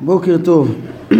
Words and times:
בוקר 0.00 0.36
טוב. 0.44 0.74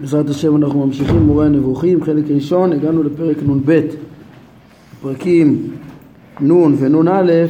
בעזרת 0.00 0.28
השם 0.30 0.56
אנחנו 0.56 0.86
ממשיכים 0.86 1.22
מורה 1.22 1.46
הנבוכים, 1.46 2.04
חלק 2.04 2.24
ראשון, 2.28 2.72
הגענו 2.72 3.02
לפרק 3.02 3.36
נ"ב. 3.42 3.80
פרקים 5.02 5.70
נ' 6.40 6.52
ונ"א, 6.52 7.46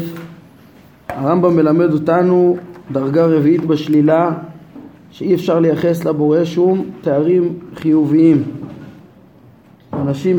הרמב"ם 1.08 1.56
מלמד 1.56 1.92
אותנו 1.92 2.56
דרגה 2.92 3.26
רביעית 3.26 3.64
בשלילה, 3.64 4.30
שאי 5.10 5.34
אפשר 5.34 5.60
לייחס 5.60 6.04
לבורא 6.04 6.44
שום 6.44 6.84
תארים 7.00 7.58
חיוביים. 7.74 8.42
אנשים 9.92 10.36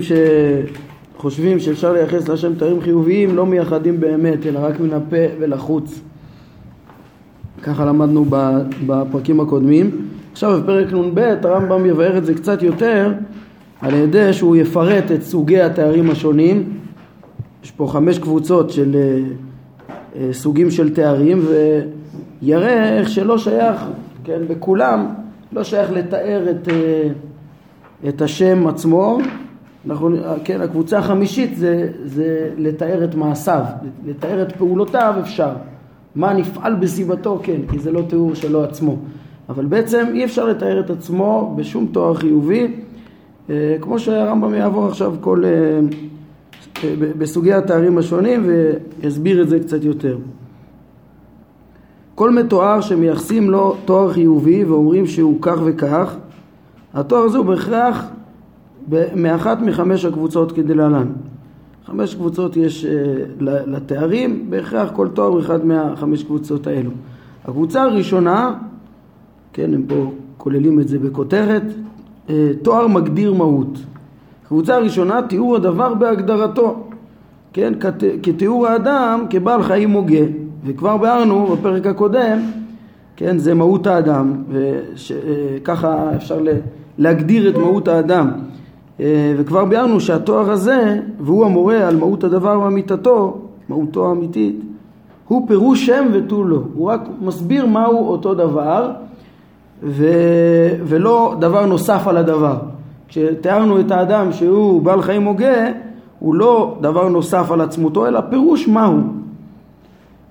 שחושבים 1.17 1.59
שאפשר 1.59 1.93
לייחס 1.93 2.27
להשם 2.27 2.55
תארים 2.55 2.81
חיוביים 2.81 3.35
לא 3.35 3.45
מייחדים 3.45 3.99
באמת, 3.99 4.45
אלא 4.45 4.59
רק 4.63 4.79
מן 4.79 4.93
הפה 4.93 5.25
ולחוץ. 5.39 6.01
ככה 7.63 7.85
למדנו 7.85 8.25
בפרקים 8.85 9.39
הקודמים. 9.39 10.07
עכשיו 10.31 10.61
בפרק 10.61 10.93
נ"ב 10.93 11.19
הרמב"ם 11.43 11.85
יבאר 11.85 12.17
את 12.17 12.25
זה 12.25 12.33
קצת 12.33 12.61
יותר 12.61 13.13
על 13.81 13.93
ידי 13.93 14.33
שהוא 14.33 14.55
יפרט 14.55 15.11
את 15.11 15.23
סוגי 15.23 15.61
התארים 15.61 16.09
השונים. 16.09 16.79
יש 17.63 17.71
פה 17.71 17.87
חמש 17.91 18.19
קבוצות 18.19 18.69
של 18.69 18.95
אה, 18.95 19.19
אה, 20.15 20.33
סוגים 20.33 20.71
של 20.71 20.93
תארים 20.93 21.41
ויראה 22.41 22.97
איך 22.97 23.09
שלא 23.09 23.37
שייך, 23.37 23.85
כן, 24.23 24.41
בכולם 24.47 25.05
לא 25.51 25.63
שייך 25.63 25.91
לתאר 25.91 26.45
את, 26.49 26.69
אה, 26.69 27.09
את 28.09 28.21
השם 28.21 28.67
עצמו. 28.67 29.17
אנחנו, 29.89 30.17
כן, 30.43 30.61
הקבוצה 30.61 30.97
החמישית 30.97 31.57
זה, 31.57 31.89
זה 32.05 32.49
לתאר 32.57 33.03
את 33.03 33.15
מעשיו, 33.15 33.63
לתאר 34.05 34.41
את 34.41 34.51
פעולותיו 34.51 35.13
אפשר. 35.19 35.51
מה 36.15 36.33
נפעל 36.33 36.75
בסביבתו, 36.75 37.39
כן, 37.43 37.61
כי 37.71 37.79
זה 37.79 37.91
לא 37.91 38.01
תיאור 38.09 38.35
שלו 38.35 38.63
עצמו. 38.63 38.97
אבל 39.49 39.65
בעצם 39.65 40.05
אי 40.13 40.25
אפשר 40.25 40.45
לתאר 40.45 40.79
את 40.79 40.89
עצמו 40.89 41.53
בשום 41.57 41.87
תואר 41.91 42.13
חיובי, 42.13 42.67
אה, 43.49 43.75
כמו 43.81 43.99
שהרמב"ם 43.99 44.53
יעבור 44.53 44.87
עכשיו 44.87 45.13
כל, 45.21 45.43
אה, 45.45 45.49
אה, 46.83 46.95
בסוגי 47.17 47.53
התארים 47.53 47.97
השונים 47.97 48.45
ויסביר 48.45 49.41
את 49.41 49.49
זה 49.49 49.59
קצת 49.59 49.83
יותר. 49.83 50.17
כל 52.15 52.31
מתואר 52.31 52.81
שמייחסים 52.81 53.49
לו 53.49 53.75
תואר 53.85 54.13
חיובי 54.13 54.63
ואומרים 54.63 55.07
שהוא 55.07 55.37
כך 55.41 55.57
וכך, 55.65 56.15
התואר 56.93 57.23
הזה 57.23 57.37
הוא 57.37 57.45
בהכרח 57.45 58.05
מאחת 59.15 59.61
מחמש 59.61 60.05
הקבוצות 60.05 60.51
כדלהלן. 60.51 61.07
חמש 61.85 62.15
קבוצות 62.15 62.57
יש 62.57 62.85
uh, 62.85 63.43
לתארים, 63.43 64.45
בהכרח 64.49 64.91
כל 64.95 65.07
תואר 65.07 65.27
הוא 65.27 65.39
אחד 65.39 65.65
מהחמש 65.65 66.23
קבוצות 66.23 66.67
האלו. 66.67 66.91
הקבוצה 67.43 67.83
הראשונה, 67.83 68.55
כן, 69.53 69.73
הם 69.73 69.83
פה 69.87 70.11
כוללים 70.37 70.79
את 70.79 70.87
זה 70.87 70.99
בכותרת, 70.99 71.63
uh, 72.27 72.31
תואר 72.61 72.87
מגדיר 72.87 73.33
מהות. 73.33 73.77
הקבוצה 74.45 74.75
הראשונה, 74.75 75.21
תיאור 75.21 75.55
הדבר 75.55 75.93
בהגדרתו, 75.93 76.89
כן, 77.53 77.73
כת, 77.79 78.03
כתיאור 78.23 78.67
האדם 78.67 79.25
כבעל 79.29 79.63
חיים 79.63 79.91
הוגה, 79.91 80.25
וכבר 80.65 80.97
ביארנו 80.97 81.47
בפרק 81.47 81.85
הקודם, 81.85 82.39
כן, 83.15 83.37
זה 83.37 83.53
מהות 83.53 83.87
האדם, 83.87 84.43
וככה 84.49 85.93
אה, 85.93 86.15
אפשר 86.15 86.39
להגדיר 86.97 87.49
את 87.49 87.55
מהות 87.55 87.87
האדם. 87.87 88.31
אה, 89.03 89.33
וכבר 89.37 89.65
ביארנו 89.65 89.99
שהתואר 89.99 90.51
הזה, 90.51 90.99
והוא 91.19 91.45
המורה 91.45 91.87
על 91.87 91.95
מהות 91.95 92.23
הדבר 92.23 92.59
ואמיתתו, 92.59 93.37
מהותו 93.69 94.09
האמיתית, 94.09 94.59
הוא 95.27 95.47
פירוש 95.47 95.85
שם 95.85 96.05
ותו 96.13 96.43
לא. 96.43 96.59
הוא 96.73 96.89
רק 96.89 97.01
מסביר 97.21 97.65
מהו 97.65 98.07
אותו 98.07 98.33
דבר, 98.33 98.91
ו... 99.83 100.07
ולא 100.83 101.35
דבר 101.39 101.65
נוסף 101.65 102.07
על 102.07 102.17
הדבר. 102.17 102.55
כשתיארנו 103.07 103.79
את 103.79 103.91
האדם 103.91 104.31
שהוא 104.31 104.81
בעל 104.81 105.01
חיים 105.01 105.23
הוגה, 105.23 105.67
הוא 106.19 106.35
לא 106.35 106.77
דבר 106.81 107.09
נוסף 107.09 107.51
על 107.51 107.61
עצמותו, 107.61 108.07
אלא 108.07 108.19
פירוש 108.29 108.67
מהו. 108.67 108.99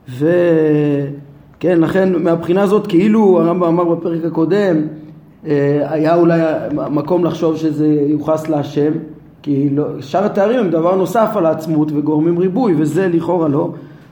וכן, 0.09 1.81
לכן 1.81 2.23
מהבחינה 2.23 2.63
הזאת, 2.63 2.87
כאילו 2.87 3.41
הרמב"ם 3.41 3.65
אמר 3.65 3.95
בפרק 3.95 4.25
הקודם, 4.25 4.77
היה 5.45 6.15
אולי 6.15 6.41
מקום 6.73 7.25
לחשוב 7.25 7.57
שזה 7.57 7.87
יוחס 7.87 8.49
להשם, 8.49 8.93
כי 9.43 9.69
לא, 9.71 9.85
שאר 10.01 10.25
התארים 10.25 10.59
הם 10.59 10.71
דבר 10.71 10.97
נוסף 10.97 11.29
על 11.37 11.47
העצמות 11.47 11.93
וגורמים 11.93 12.39
ריבוי, 12.39 12.75
וזה 12.79 13.09
לכאורה 13.09 13.49
לא. 13.49 13.71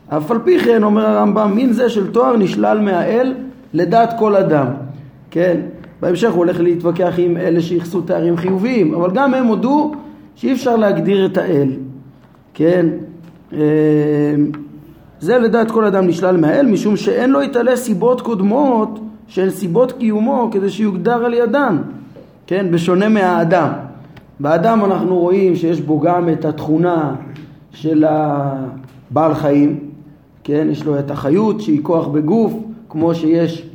אף 0.08 0.30
על 0.30 0.38
פי 0.44 0.58
כן, 0.58 0.82
אומר 0.82 1.06
הרמב"ם, 1.06 1.52
מין 1.54 1.72
זה 1.72 1.88
של 1.88 2.10
תואר 2.10 2.36
נשלל 2.36 2.80
מהאל 2.80 3.34
לדעת 3.74 4.18
כל 4.18 4.36
אדם. 4.36 4.66
כן, 5.30 5.60
בהמשך 6.00 6.30
הוא 6.30 6.38
הולך 6.38 6.60
להתווכח 6.60 7.14
עם 7.18 7.36
אלה 7.36 7.60
שייחסו 7.60 8.00
תארים 8.00 8.36
חיוביים, 8.36 8.94
אבל 8.94 9.10
גם 9.14 9.34
הם 9.34 9.46
הודו 9.46 9.92
שאי 10.34 10.52
אפשר 10.52 10.76
להגדיר 10.76 11.26
את 11.26 11.38
האל. 11.38 11.68
כן, 12.54 12.86
אה, 13.52 13.58
זה 15.20 15.38
לדעת 15.38 15.70
כל 15.70 15.84
אדם 15.84 16.06
נשלל 16.06 16.36
מהאל, 16.36 16.66
משום 16.66 16.96
שאין 16.96 17.30
לו 17.30 17.42
יתעלה 17.42 17.76
סיבות 17.76 18.20
קודמות 18.20 19.00
של 19.30 19.50
סיבות 19.50 19.92
קיומו 19.92 20.48
כדי 20.52 20.70
שיוגדר 20.70 21.24
על 21.24 21.34
ידן, 21.34 21.76
כן, 22.46 22.66
בשונה 22.70 23.08
מהאדם. 23.08 23.68
באדם 24.40 24.84
אנחנו 24.84 25.18
רואים 25.18 25.56
שיש 25.56 25.80
בו 25.80 26.00
גם 26.00 26.28
את 26.28 26.44
התכונה 26.44 27.14
של 27.72 28.04
הבעל 28.08 29.34
חיים, 29.34 29.78
כן, 30.44 30.68
יש 30.70 30.84
לו 30.84 30.98
את 30.98 31.10
החיות 31.10 31.60
שהיא 31.60 31.80
כוח 31.82 32.06
בגוף, 32.06 32.52
כמו 32.88 33.14
שיש 33.14 33.66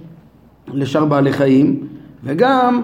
לשאר 0.74 1.06
בעלי 1.06 1.34
חיים, 1.34 1.88
וגם 2.24 2.82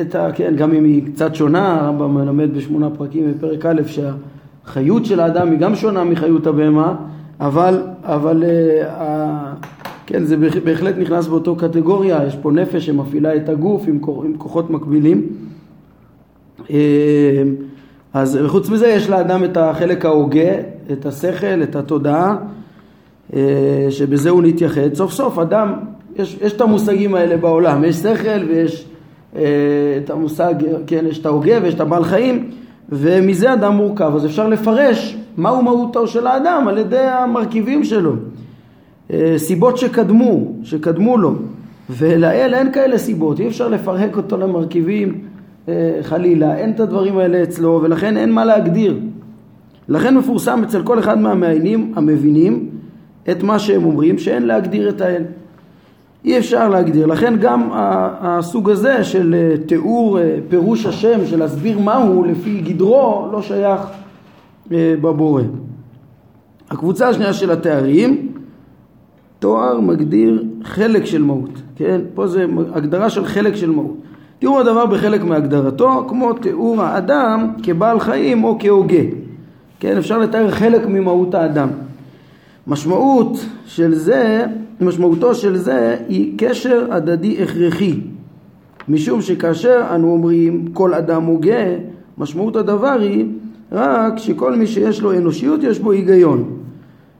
את 0.00 0.14
ה... 0.14 0.32
כן, 0.34 0.54
גם 0.56 0.72
אם 0.72 0.84
היא 0.84 1.06
קצת 1.06 1.34
שונה, 1.34 1.80
הרמב"ם 1.80 2.14
מלמד 2.14 2.54
בשמונה 2.54 2.90
פרקים 2.90 3.32
בפרק 3.32 3.66
א' 3.66 3.80
שהחיות 3.86 5.04
של 5.04 5.20
האדם 5.20 5.50
היא 5.50 5.58
גם 5.58 5.74
שונה 5.74 6.04
מחיות 6.04 6.46
הבהמה, 6.46 6.94
אבל, 7.40 7.82
אבל 8.04 8.44
uh, 8.44 9.75
כן, 10.06 10.24
זה 10.24 10.36
בהחלט 10.36 10.94
נכנס 10.98 11.26
באותו 11.26 11.56
קטגוריה, 11.56 12.20
יש 12.26 12.36
פה 12.36 12.50
נפש 12.52 12.86
שמפעילה 12.86 13.36
את 13.36 13.48
הגוף 13.48 13.82
עם, 13.88 14.00
עם 14.24 14.36
כוחות 14.38 14.70
מקבילים. 14.70 15.26
אה, 16.70 17.42
אז 18.14 18.38
חוץ 18.46 18.70
מזה 18.70 18.86
יש 18.86 19.10
לאדם 19.10 19.44
את 19.44 19.56
החלק 19.56 20.04
ההוגה, 20.04 20.52
את 20.92 21.06
השכל, 21.06 21.62
את 21.62 21.76
התודעה, 21.76 22.36
אה, 23.34 23.86
שבזה 23.90 24.30
הוא 24.30 24.42
נתייחד. 24.42 24.94
סוף 24.94 25.12
סוף 25.12 25.38
אדם, 25.38 25.72
יש, 26.16 26.38
יש 26.42 26.52
את 26.52 26.60
המושגים 26.60 27.14
האלה 27.14 27.36
בעולם, 27.36 27.84
יש 27.84 27.96
שכל 27.96 28.44
ויש 28.48 28.86
אה, 29.36 29.42
את 30.04 30.10
המושג, 30.10 30.54
כן, 30.86 31.04
יש 31.08 31.18
את 31.18 31.26
ההוגה 31.26 31.58
ויש 31.62 31.74
את 31.74 31.80
הבעל 31.80 32.04
חיים, 32.04 32.50
ומזה 32.88 33.52
אדם 33.52 33.76
מורכב. 33.76 34.12
אז 34.14 34.26
אפשר 34.26 34.48
לפרש 34.48 35.16
מהו 35.36 35.62
מהותו 35.62 36.06
של 36.06 36.26
האדם 36.26 36.68
על 36.68 36.78
ידי 36.78 36.98
המרכיבים 36.98 37.84
שלו. 37.84 38.12
אה, 39.12 39.34
סיבות 39.36 39.78
שקדמו, 39.78 40.52
שקדמו 40.62 41.18
לו, 41.18 41.34
ולאל 41.90 42.54
אין 42.54 42.72
כאלה 42.72 42.98
סיבות, 42.98 43.40
אי 43.40 43.46
אפשר 43.46 43.68
לפרק 43.68 44.16
אותו 44.16 44.36
למרכיבים 44.36 45.20
אה, 45.68 45.98
חלילה, 46.02 46.56
אין 46.56 46.70
את 46.70 46.80
הדברים 46.80 47.18
האלה 47.18 47.42
אצלו 47.42 47.80
ולכן 47.82 48.16
אין 48.16 48.32
מה 48.32 48.44
להגדיר. 48.44 48.98
לכן 49.88 50.16
מפורסם 50.16 50.62
אצל 50.64 50.82
כל 50.82 50.98
אחד 50.98 51.18
מהמעיינים 51.18 51.92
המבינים 51.96 52.68
את 53.30 53.42
מה 53.42 53.58
שהם 53.58 53.84
אומרים 53.84 54.18
שאין 54.18 54.46
להגדיר 54.46 54.88
את 54.88 55.00
האל. 55.00 55.22
אי 56.24 56.38
אפשר 56.38 56.68
להגדיר, 56.68 57.06
לכן 57.06 57.34
גם 57.40 57.68
הסוג 58.20 58.70
הזה 58.70 59.04
של 59.04 59.34
אה, 59.34 59.66
תיאור 59.66 60.18
פירוש 60.48 60.86
השם, 60.86 61.26
של 61.26 61.38
להסביר 61.38 61.78
מהו 61.78 62.24
לפי 62.24 62.60
גדרו, 62.60 63.28
לא 63.32 63.42
שייך 63.42 63.80
בבורא. 64.70 65.42
הקבוצה 66.70 67.08
השנייה 67.08 67.32
של 67.32 67.50
התארים 67.50 68.32
תואר 69.38 69.80
מגדיר 69.80 70.44
חלק 70.64 71.04
של 71.04 71.22
מהות, 71.22 71.62
כן? 71.76 72.00
פה 72.14 72.26
זה 72.26 72.46
הגדרה 72.74 73.10
של 73.10 73.24
חלק 73.24 73.56
של 73.56 73.70
מהות. 73.70 73.96
תיאור 74.38 74.60
הדבר 74.60 74.86
בחלק 74.86 75.24
מהגדרתו, 75.24 76.04
כמו 76.08 76.32
תיאור 76.32 76.82
האדם 76.82 77.48
כבעל 77.62 78.00
חיים 78.00 78.44
או 78.44 78.56
כהוגה. 78.60 79.02
כן, 79.80 79.96
אפשר 79.96 80.18
לתאר 80.18 80.50
חלק 80.50 80.86
ממהות 80.86 81.34
האדם. 81.34 81.68
משמעות 82.66 83.38
של 83.66 83.94
זה, 83.94 84.44
משמעותו 84.80 85.34
של 85.34 85.56
זה 85.56 85.96
היא 86.08 86.38
קשר 86.38 86.86
הדדי 86.90 87.42
הכרחי. 87.42 88.00
משום 88.88 89.22
שכאשר 89.22 89.82
אנו 89.94 90.12
אומרים 90.12 90.66
כל 90.72 90.94
אדם 90.94 91.24
הוגה, 91.24 91.64
משמעות 92.18 92.56
הדבר 92.56 92.98
היא 93.00 93.26
רק 93.72 94.18
שכל 94.18 94.56
מי 94.56 94.66
שיש 94.66 95.02
לו 95.02 95.12
אנושיות 95.12 95.62
יש 95.62 95.78
בו 95.78 95.92
היגיון. 95.92 96.65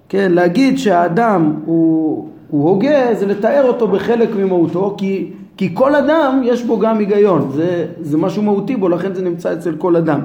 כן, 0.08 0.32
להגיד 0.32 0.79
שהאדם 0.79 1.55
הוא, 1.64 2.29
הוא 2.50 2.69
הוגה 2.69 3.14
זה 3.14 3.26
לתאר 3.26 3.64
אותו 3.69 3.88
בחלק 3.88 4.29
ממהותו 4.37 4.94
כי, 4.99 5.31
כי 5.56 5.70
כל 5.75 5.94
אדם 5.94 6.41
יש 6.44 6.64
בו 6.64 6.79
גם 6.79 6.99
היגיון, 6.99 7.50
זה, 7.55 7.87
זה 8.00 8.19
משהו 8.19 8.43
מהותי 8.43 8.76
בו 8.76 8.88
לכן 8.88 9.14
זה 9.14 9.23
נמצא 9.23 9.53
אצל 9.53 9.76
כל 9.76 9.97
אדם. 9.97 10.20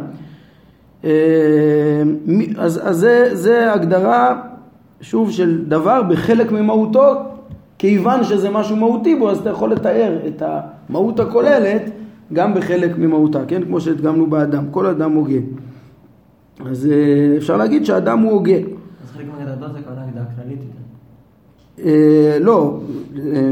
אה, 1.05 1.09
אז, 2.57 2.79
אז 2.83 2.97
זה, 2.97 3.29
זה 3.33 3.73
הגדרה 3.73 4.41
שוב 5.01 5.31
של 5.31 5.65
דבר 5.67 6.01
בחלק 6.09 6.51
ממהותו 6.51 7.13
כיוון 7.77 8.23
שזה 8.23 8.49
משהו 8.49 8.75
מהותי 8.75 9.15
בו, 9.15 9.29
אז 9.29 9.37
אתה 9.37 9.49
יכול 9.49 9.71
לתאר 9.71 10.17
את 10.27 10.43
המהות 10.45 11.19
הכוללת 11.19 11.91
גם 12.33 12.53
בחלק 12.53 12.97
ממהותה, 12.97 13.39
כן? 13.47 13.63
כמו 13.63 13.81
שהדגמנו 13.81 14.27
באדם, 14.27 14.63
כל 14.71 14.85
אדם 14.85 15.11
הוגה. 15.11 15.39
אז 16.65 16.89
אה, 16.91 17.37
אפשר 17.37 17.57
להגיד 17.57 17.85
שהאדם 17.85 18.19
הוא 18.19 18.31
הוגה. 18.31 18.57
חלק 19.21 19.29
מהגדרתו 19.39 19.73
זה 19.73 19.79
כוונה 19.85 20.03
הגדרה 20.07 20.23
כללית 20.35 20.59
יותר. 20.59 21.89
אה, 21.89 22.37
לא, 22.39 22.79
אה, 23.17 23.51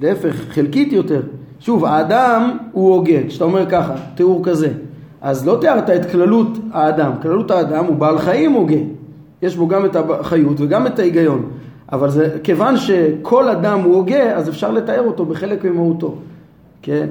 להפך, 0.00 0.34
חלקית 0.34 0.92
יותר. 0.92 1.20
שוב, 1.60 1.84
האדם 1.84 2.58
הוא 2.72 2.94
הוגה, 2.94 3.26
כשאתה 3.28 3.44
אומר 3.44 3.70
ככה, 3.70 3.94
תיאור 4.14 4.44
כזה, 4.44 4.72
אז 5.20 5.46
לא 5.46 5.58
תיארת 5.60 5.90
את 5.90 6.10
כללות 6.10 6.58
האדם, 6.72 7.12
כללות 7.22 7.50
האדם 7.50 7.84
הוא 7.84 7.96
בעל 7.96 8.18
חיים 8.18 8.52
הוגה, 8.52 8.76
יש 9.42 9.56
בו 9.56 9.68
גם 9.68 9.84
את 9.84 9.96
החיות 9.96 10.60
וגם 10.60 10.86
את 10.86 10.98
ההיגיון, 10.98 11.42
אבל 11.92 12.10
זה, 12.10 12.38
כיוון 12.42 12.76
שכל 12.76 13.48
אדם 13.48 13.80
הוא 13.80 13.94
הוגה, 13.94 14.36
אז 14.36 14.48
אפשר 14.48 14.70
לתאר 14.70 15.06
אותו 15.06 15.24
בחלק 15.24 15.64
ממהותו, 15.64 16.14
כן? 16.82 17.06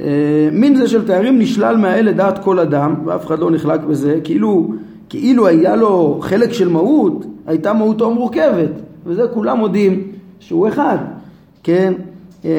אה, 0.00 0.48
מין 0.52 0.76
זה 0.76 0.88
של 0.88 1.06
תארים 1.06 1.38
נשלל 1.38 1.76
מהאל 1.76 2.06
לדעת 2.06 2.44
כל 2.44 2.58
אדם, 2.58 2.94
ואף 3.04 3.26
אחד 3.26 3.38
לא 3.38 3.50
נחלק 3.50 3.80
בזה, 3.80 4.18
כאילו, 4.24 4.74
כאילו 5.08 5.46
היה 5.46 5.76
לו 5.76 6.18
חלק 6.22 6.52
של 6.52 6.68
מהות, 6.68 7.26
הייתה 7.46 7.72
מהותו 7.72 8.10
מורכבת, 8.10 8.70
וזה 9.06 9.22
כולם 9.34 9.58
מודים 9.58 10.02
שהוא 10.40 10.68
אחד, 10.68 10.98
כן? 11.62 11.92
אה, 12.44 12.50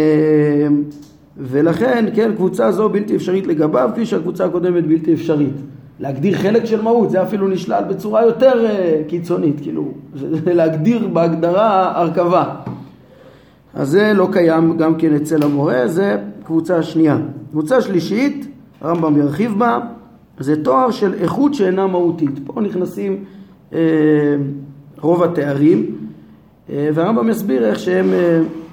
ולכן, 1.38 2.06
כן, 2.15 2.31
קבוצה 2.36 2.71
זו 2.71 2.89
בלתי 2.89 3.15
אפשרית 3.15 3.47
לגביו, 3.47 3.89
כפי 3.94 4.06
שהקבוצה 4.06 4.45
הקודמת 4.45 4.88
בלתי 4.88 5.13
אפשרית. 5.13 5.53
להגדיר 6.00 6.38
חלק 6.38 6.65
של 6.65 6.81
מהות, 6.81 7.09
זה 7.09 7.24
אפילו 7.24 7.47
נשלל 7.47 7.83
בצורה 7.89 8.25
יותר 8.25 8.65
uh, 8.65 9.09
קיצונית, 9.09 9.62
כאילו, 9.62 9.92
זה 10.15 10.53
להגדיר 10.59 11.07
בהגדרה 11.07 12.00
הרכבה. 12.01 12.56
אז 13.74 13.89
זה 13.89 14.13
לא 14.13 14.27
קיים 14.31 14.77
גם 14.77 14.95
כן 14.95 15.15
אצל 15.15 15.44
המורה, 15.44 15.88
זה 15.88 16.18
קבוצה 16.44 16.83
שנייה. 16.83 17.18
קבוצה 17.51 17.81
שלישית, 17.81 18.47
הרמב"ם 18.81 19.18
ירחיב 19.18 19.53
בה, 19.57 19.80
זה 20.39 20.63
תואר 20.63 20.91
של 20.91 21.13
איכות 21.13 21.53
שאינה 21.53 21.87
מהותית. 21.87 22.39
פה 22.45 22.61
נכנסים 22.61 23.23
uh, 23.71 23.75
רוב 24.99 25.23
התארים, 25.23 25.95
uh, 26.67 26.71
והרמב"ם 26.93 27.29
יסביר 27.29 27.65
איך 27.65 27.79
שהם... 27.79 28.09
Uh, 28.09 28.65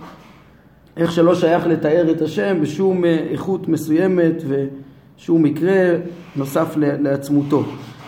איך 0.96 1.12
שלא 1.12 1.34
שייך 1.34 1.66
לתאר 1.66 2.10
את 2.10 2.22
השם 2.22 2.58
בשום 2.60 3.04
אה, 3.04 3.26
איכות 3.30 3.68
מסוימת 3.68 4.42
ושום 4.48 5.42
מקרה 5.42 5.74
נוסף 6.36 6.76
לעצמותו. 6.76 7.62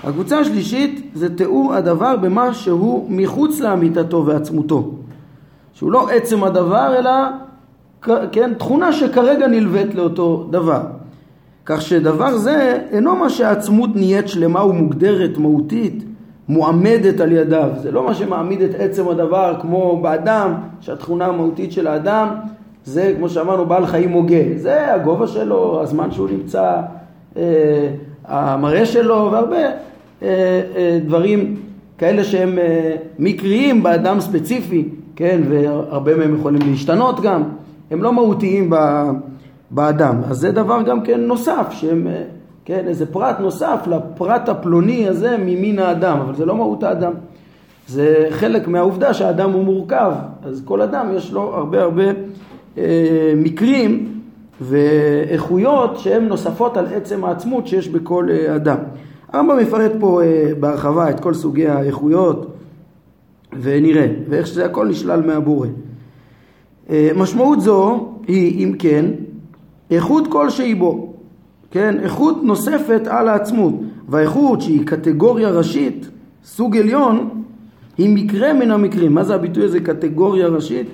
הקבוצה 0.05 0.39
השלישית 0.39 1.11
זה 1.15 1.37
תיאור 1.37 1.75
הדבר 1.75 2.17
במה 2.17 2.55
שהוא 2.55 3.07
מחוץ 3.11 3.61
לאמיתתו 3.61 4.27
ועצמותו. 4.27 4.91
שהוא 5.73 5.93
לא 5.93 6.09
עצם 6.11 6.45
הדבר 6.45 6.99
אלא 6.99 7.11
כן, 8.33 8.55
תכונה 8.55 8.93
שכרגע 8.93 9.47
נלווית 9.47 9.95
לאותו 9.95 10.49
דבר. 10.51 10.81
כך 11.67 11.83
שדבר 11.83 12.37
זה 12.37 12.79
אינו 12.91 13.17
מה 13.17 13.31
שהעצמות 13.31 13.97
נהיית 13.97 14.29
שלמה 14.29 14.65
ומוגדרת 14.65 15.39
מהותית 15.39 16.05
מועמדת 16.49 17.21
על 17.21 17.33
ידיו. 17.33 17.69
זה 17.83 17.91
לא 17.91 18.07
מה 18.07 18.15
שמעמיד 18.15 18.61
את 18.61 18.71
עצם 18.79 19.09
הדבר 19.09 19.55
כמו 19.61 20.01
באדם, 20.03 20.55
שהתכונה 20.81 21.27
המהותית 21.27 21.73
של 21.73 21.87
האדם 21.87 22.29
זה 22.85 23.15
כמו 23.17 23.29
שאמרנו 23.29 23.67
בעל 23.67 23.87
חיים 23.87 24.11
הוגה, 24.13 24.43
זה 24.57 24.95
הגובה 24.95 25.27
שלו, 25.27 25.81
הזמן 25.83 26.11
שהוא 26.11 26.29
נמצא, 26.31 26.81
אה, 27.37 27.89
המראה 28.25 28.87
שלו 28.87 29.29
והרבה 29.33 29.57
אה, 29.57 29.71
אה, 30.23 30.99
דברים 31.07 31.57
כאלה 31.99 32.25
שהם 32.25 32.59
אה, 32.59 32.97
מקריים 33.19 33.83
באדם 33.83 34.21
ספציפי, 34.21 34.89
כן, 35.17 35.41
והרבה 35.49 36.17
מהם 36.17 36.35
יכולים 36.35 36.71
להשתנות 36.71 37.21
גם, 37.21 37.43
הם 37.91 38.03
לא 38.03 38.13
מהותיים 38.13 38.71
ב, 38.71 38.77
באדם, 39.75 40.21
אז 40.25 40.37
זה 40.37 40.53
דבר 40.53 40.83
גם 40.83 41.03
כן 41.03 41.21
נוסף, 41.21 41.67
שהם, 41.71 42.07
אה, 42.07 42.23
כן, 42.65 42.85
איזה 42.89 43.07
פרט 43.07 43.41
נוסף 43.41 43.87
לפרט 43.87 44.49
הפלוני 44.49 45.09
הזה 45.09 45.37
ממין 45.39 45.79
האדם, 45.79 46.19
אבל 46.21 46.35
זה 46.35 46.47
לא 46.47 46.57
מהות 46.57 46.83
האדם. 46.83 47.13
זה 47.89 48.27
חלק 48.31 48.69
מהעובדה 48.69 49.15
שהאדם 49.15 49.53
הוא 49.53 49.65
מורכב, 49.65 50.13
אז 50.45 50.63
כל 50.65 50.83
אדם 50.83 51.07
יש 51.17 51.33
לו 51.33 51.55
הרבה 51.55 51.83
הרבה 51.83 52.05
אה, 52.79 53.33
מקרים 53.37 54.09
ואיכויות 54.61 55.99
שהן 55.99 56.25
נוספות 56.25 56.77
על 56.77 56.87
עצם 56.87 57.25
העצמות 57.25 57.67
שיש 57.67 57.89
בכל 57.89 58.29
אה, 58.31 58.57
אדם. 58.57 58.79
הרמב"ם 59.33 59.59
מפרט 59.59 59.93
פה 60.01 60.23
אה, 60.23 60.51
בהרחבה 60.61 61.11
את 61.11 61.21
כל 61.21 61.35
סוגי 61.35 61.69
האיכויות 61.69 62.57
ונראה, 63.61 64.07
ואיך 64.29 64.47
שזה 64.47 64.65
הכל 64.65 64.89
נשלל 64.89 65.23
מהבורא. 65.27 65.69
משמעות 67.17 67.61
זו 67.61 68.09
היא, 68.27 68.65
אם 68.65 68.73
כן, 68.79 69.05
איכות 69.91 70.27
כלשהי 70.33 70.75
בו, 70.75 71.15
כן, 71.71 72.01
איכות 72.03 72.43
נוספת 72.43 73.03
על 73.07 73.29
העצמות, 73.29 73.75
והאיכות 74.09 74.61
שהיא 74.61 74.87
קטגוריה 74.87 75.51
ראשית, 75.51 76.09
סוג 76.45 76.77
עליון, 76.77 77.43
היא 77.99 78.15
מקרה 78.15 78.53
מן 78.53 78.71
המקרים. 78.71 79.15
מה 79.15 79.25
זה 79.25 79.35
הביטוי 79.35 79.65
הזה 79.65 79.81
קטגוריה 79.81 80.47
ראשית? 80.47 80.87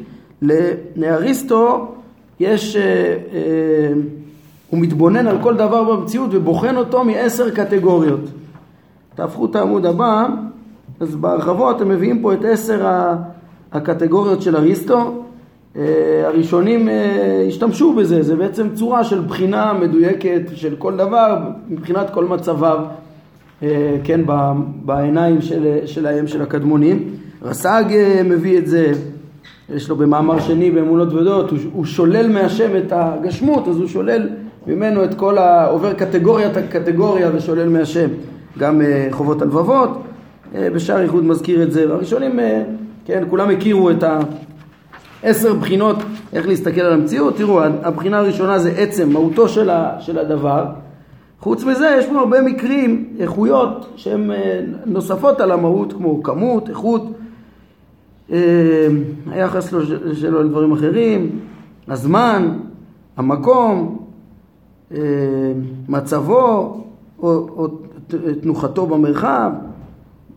לאריסטו 0.97 1.89
יש, 2.41 2.77
אה, 2.77 2.83
אה, 3.33 3.93
הוא 4.71 4.81
מתבונן 4.81 5.27
על 5.27 5.43
כל 5.43 5.57
דבר 5.57 5.85
במציאות 5.85 6.31
ובוחן 6.33 6.77
אותו 6.77 7.05
מעשר 7.05 7.51
קטגוריות. 7.51 8.21
תהפכו 9.15 9.47
את 9.47 9.57
העמוד 9.57 9.87
הבא, 9.87 10.29
אז 11.01 11.17
בהרחבות 11.17 11.81
הם 11.81 11.89
מביאים 11.89 12.23
פה 12.23 12.35
את 12.35 12.45
עשר 12.45 13.07
הקטגוריות 13.73 14.43
של 14.43 14.57
אריסטו. 14.57 15.25
אה, 15.77 16.23
הראשונים 16.27 16.89
השתמשו 17.49 17.93
בזה, 17.93 18.23
זה 18.23 18.37
בעצם 18.37 18.69
צורה 18.75 19.05
של 19.05 19.21
בחינה 19.21 19.73
מדויקת 19.73 20.43
של 20.55 20.77
כל 20.79 20.97
דבר 20.97 21.39
מבחינת 21.69 22.11
כל 22.11 22.25
מצביו, 22.25 22.79
כן, 24.05 24.21
בעיניים 24.85 25.43
של, 25.43 25.79
שלהם, 25.87 26.27
של 26.27 26.43
הקדמונים. 26.43 27.11
רס"ג 27.43 27.85
מביא 28.25 28.59
את 28.59 28.67
זה, 28.67 28.93
יש 29.75 29.89
לו 29.89 29.97
במאמר 29.97 30.41
שני 30.41 30.71
באמונות 30.71 31.13
ודעות, 31.13 31.51
הוא, 31.51 31.59
הוא 31.73 31.85
שולל 31.85 32.29
מהשם 32.29 32.77
את 32.77 32.93
הגשמות, 32.93 33.69
אז 33.69 33.77
הוא 33.77 33.89
שולל 33.89 34.29
ממנו 34.67 35.05
את 35.05 35.15
כל 35.15 35.39
ה... 35.39 35.67
עובר 35.67 35.93
קטגוריית 35.93 36.57
הקטגוריה 36.57 37.31
ושולל 37.35 37.69
מהשם. 37.69 38.09
גם 38.59 38.81
חובות 39.11 39.43
הלבבות, 39.43 40.03
בשאר 40.55 41.01
איחוד 41.01 41.25
מזכיר 41.25 41.63
את 41.63 41.73
זה, 41.73 41.93
הראשונים, 41.93 42.39
uh, 42.39 42.43
כן, 43.05 43.25
כולם 43.31 43.51
הכירו 43.51 43.91
את 43.91 44.05
העשר 45.23 45.55
בחינות 45.55 45.97
איך 46.33 46.49
להסתכל 46.49 46.81
על 46.81 46.93
המציאות, 46.93 47.37
תראו, 47.37 47.63
הבחינה 47.63 48.19
הראשונה 48.19 48.59
זה 48.59 48.71
עצם, 48.71 49.13
מהותו 49.13 49.49
של, 49.49 49.71
הדבר, 50.19 50.67
חוץ 51.41 51.65
מזה 51.65 51.97
יש 51.99 52.07
פה 52.07 52.19
הרבה 52.19 52.43
מקרים, 52.43 53.17
איכויות 53.19 53.93
שהן 53.97 54.31
נוספות 54.87 55.41
על 55.41 55.51
המהות 55.51 55.93
כמו 55.93 56.23
כמות, 56.23 56.69
איכות, 56.69 57.03
אמ, 58.31 58.37
היחס 59.31 59.75
שלו 60.15 60.43
לדברים 60.43 60.73
אחרים, 60.73 61.39
הזמן, 61.89 62.59
המקום, 63.17 63.99
אמ, 64.91 64.99
מצבו 65.89 66.83
או, 67.23 67.29
או 67.29 67.69
תנוחתו 68.41 68.87
במרחב, 68.87 69.51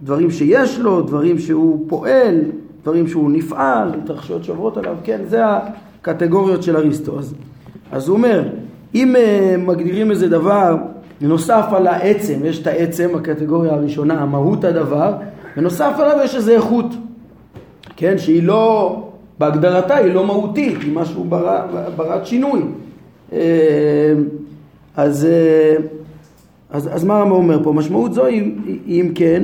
דברים 0.04 0.32
שיש 0.32 0.80
לו, 0.80 1.02
דברים 1.02 1.40
שהוא 1.40 1.86
פועל, 1.90 2.42
דברים 2.84 3.08
שהוא 3.08 3.32
נפעל, 3.32 3.90
התרחשויות 4.04 4.44
שעוברות 4.44 4.78
עליו, 4.78 4.96
כן, 5.04 5.22
זה 5.28 5.42
הקטגוריות 5.46 6.64
של 6.64 6.78
אריסטו. 6.78 7.20
אז, 7.20 7.36
אז 7.92 8.08
הוא 8.08 8.18
אומר, 8.18 8.44
אם 8.96 9.16
uh, 9.16 9.58
מגדירים 9.58 10.12
איזה 10.12 10.30
דבר 10.30 10.76
נוסף 11.22 11.66
על 11.72 11.88
העצם, 11.88 12.46
יש 12.46 12.62
את 12.62 12.68
העצם, 12.68 13.10
הקטגוריה 13.16 13.74
הראשונה, 13.74 14.22
המהות 14.22 14.64
הדבר, 14.64 15.14
ונוסף 15.58 15.94
עליו 15.98 16.18
יש 16.26 16.36
איזה 16.36 16.56
איכות. 16.56 16.86
כן, 17.96 18.18
שהיא 18.18 18.44
לא, 18.44 19.00
בהגדרתה 19.40 19.96
היא 19.96 20.14
לא 20.14 20.28
מהותית, 20.28 20.78
היא 20.82 20.96
משהו 20.96 21.24
בר, 21.24 21.66
ברת 21.96 22.26
שינוי. 22.26 22.62
אה, 23.34 24.14
אז, 24.96 25.26
אה, 25.26 25.76
אז, 26.70 26.90
אז 26.94 27.04
מה 27.04 27.18
הרמב"ם 27.18 27.32
אומר 27.32 27.64
פה? 27.64 27.74
משמעות 27.74 28.14
זו 28.14 28.26
היא, 28.26 28.54
אם 28.88 29.12
כן, 29.16 29.44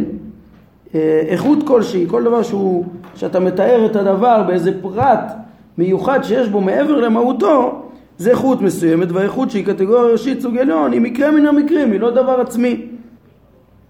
אה, 0.95 1.21
איכות 1.27 1.67
כלשהי, 1.67 2.05
כל 2.07 2.23
דבר 2.23 2.43
שהוא, 2.43 2.85
שאתה 3.19 3.39
מתאר 3.39 3.85
את 3.85 3.95
הדבר 3.95 4.43
באיזה 4.43 4.81
פרט 4.81 5.31
מיוחד 5.77 6.23
שיש 6.23 6.47
בו 6.47 6.61
מעבר 6.61 6.95
למהותו, 6.95 7.81
זה 8.17 8.29
איכות 8.29 8.61
מסוימת, 8.61 9.11
והאיכות 9.11 9.51
שהיא 9.51 9.65
קטגוריה 9.65 10.11
ראשית 10.11 10.41
סוג 10.41 10.57
עליון 10.57 10.91
היא 10.91 11.01
מקרה 11.01 11.31
מן 11.31 11.45
המקרים, 11.45 11.91
היא 11.91 11.99
לא 11.99 12.11
דבר 12.11 12.39
עצמי. 12.41 12.85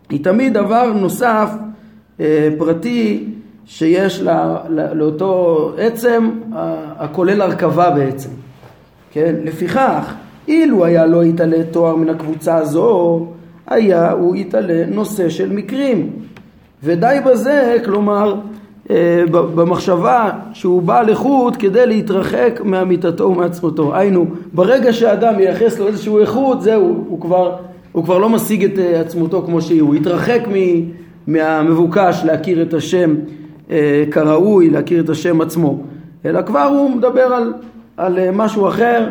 היא 0.10 0.24
תמיד 0.24 0.54
דבר 0.54 0.94
נוסף, 0.94 1.50
פרטי, 2.58 3.26
שיש 3.66 4.22
לה, 4.22 4.58
לא, 4.70 4.94
לאותו 4.94 5.72
עצם 5.78 6.30
הכולל 6.98 7.42
הרכבה 7.42 7.90
בעצם. 7.90 8.30
כן? 9.12 9.36
לפיכך, 9.44 10.14
אילו 10.48 10.86
היה 10.86 11.06
לא 11.06 11.24
יתעלה 11.24 11.64
תואר 11.72 11.96
מן 11.96 12.10
הקבוצה 12.10 12.56
הזו, 12.56 13.26
היה 13.68 14.12
הוא 14.12 14.36
יתעלה 14.36 14.84
נושא 14.88 15.30
של 15.30 15.54
מקרים. 15.54 16.10
ודי 16.84 17.18
בזה, 17.26 17.78
כלומר, 17.86 18.34
אה, 18.34 18.40
במחשבה 19.32 20.30
שהוא 20.54 20.82
בעל 20.82 21.10
איכות 21.10 21.56
כדי 21.56 21.86
להתרחק 21.86 22.62
מאמיתתו 22.66 23.24
ומעצמותו. 23.24 23.96
היינו, 23.96 24.26
ברגע 24.54 24.94
שאדם 24.94 25.36
מייחס 25.38 25.80
לו 25.80 25.88
איזשהו 25.88 26.20
איכות, 26.20 26.62
זהו, 26.62 27.04
הוא 27.08 27.22
כבר, 27.22 27.56
הוא 27.92 28.04
כבר 28.04 28.18
לא 28.18 28.30
משיג 28.30 28.64
את 28.64 28.80
אה, 28.80 29.02
עצמותו 29.02 29.42
כמו 29.46 29.62
שהיא, 29.62 29.82
הוא 29.82 29.96
יתרחק 29.96 30.42
מהמבוקש 31.28 32.22
להכיר 32.26 32.62
את 32.62 32.74
השם 32.74 33.16
אה, 33.72 34.04
כראוי, 34.12 34.70
להכיר 34.70 35.04
את 35.04 35.10
השם 35.10 35.42
עצמו, 35.42 35.82
אלא 36.26 36.42
כבר 36.42 36.64
הוא 36.64 36.96
מדבר 36.96 37.22
על, 37.34 37.54
על 37.98 38.32
משהו 38.32 38.68
אחר, 38.68 39.08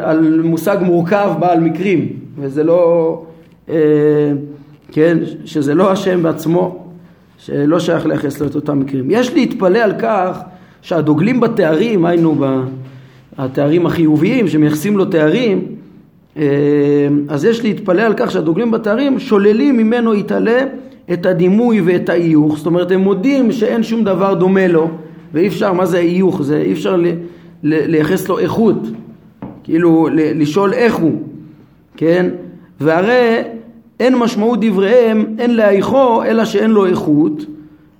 על 0.00 0.40
מושג 0.44 0.76
מורכב 0.80 1.30
בעל 1.38 1.60
מקרים, 1.60 2.08
וזה 2.38 2.64
לא, 2.64 3.22
כן, 4.92 5.18
שזה 5.44 5.74
לא 5.74 5.92
השם 5.92 6.22
בעצמו. 6.22 6.83
שלא 7.44 7.80
שייך 7.80 8.06
לייחס 8.06 8.40
לו 8.40 8.46
את 8.46 8.54
אותם 8.54 8.80
מקרים. 8.80 9.06
יש 9.10 9.34
להתפלא 9.34 9.78
על 9.78 9.92
כך 9.98 10.38
שהדוגלים 10.82 11.40
בתארים, 11.40 12.04
היינו 12.04 12.44
התארים 13.38 13.86
החיוביים 13.86 14.48
שמייחסים 14.48 14.96
לו 14.96 15.04
תארים, 15.04 15.66
אה, 16.36 16.42
אז 17.28 17.44
יש 17.44 17.62
להתפלא 17.62 18.02
על 18.02 18.14
כך 18.16 18.30
שהדוגלים 18.30 18.70
בתארים 18.70 19.18
שוללים 19.18 19.76
ממנו 19.76 20.14
יתעלה 20.14 20.58
את 21.12 21.26
הדימוי 21.26 21.80
ואת 21.80 22.08
האיוך, 22.08 22.56
זאת 22.56 22.66
אומרת 22.66 22.90
הם 22.90 23.00
מודים 23.00 23.52
שאין 23.52 23.82
שום 23.82 24.04
דבר 24.04 24.34
דומה 24.34 24.68
לו 24.68 24.90
ואי 25.32 25.48
אפשר, 25.48 25.72
מה 25.72 25.86
זה 25.86 25.98
האיוך? 25.98 26.42
זה 26.42 26.56
אי 26.56 26.72
אפשר 26.72 26.96
לייחס 27.62 28.28
לו 28.28 28.38
איכות, 28.38 28.86
כאילו 29.64 30.08
לשאול 30.12 30.72
איך 30.72 30.94
הוא, 30.94 31.22
כן? 31.96 32.26
והרי 32.80 33.42
אין 34.00 34.16
משמעות 34.16 34.58
דבריהם, 34.62 35.34
אין 35.38 35.56
להיכו, 35.56 36.22
אלא 36.24 36.44
שאין 36.44 36.70
לו 36.70 36.86
איכות, 36.86 37.44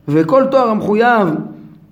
וכל 0.08 0.44
תואר 0.50 0.68
המחויב 0.68 1.28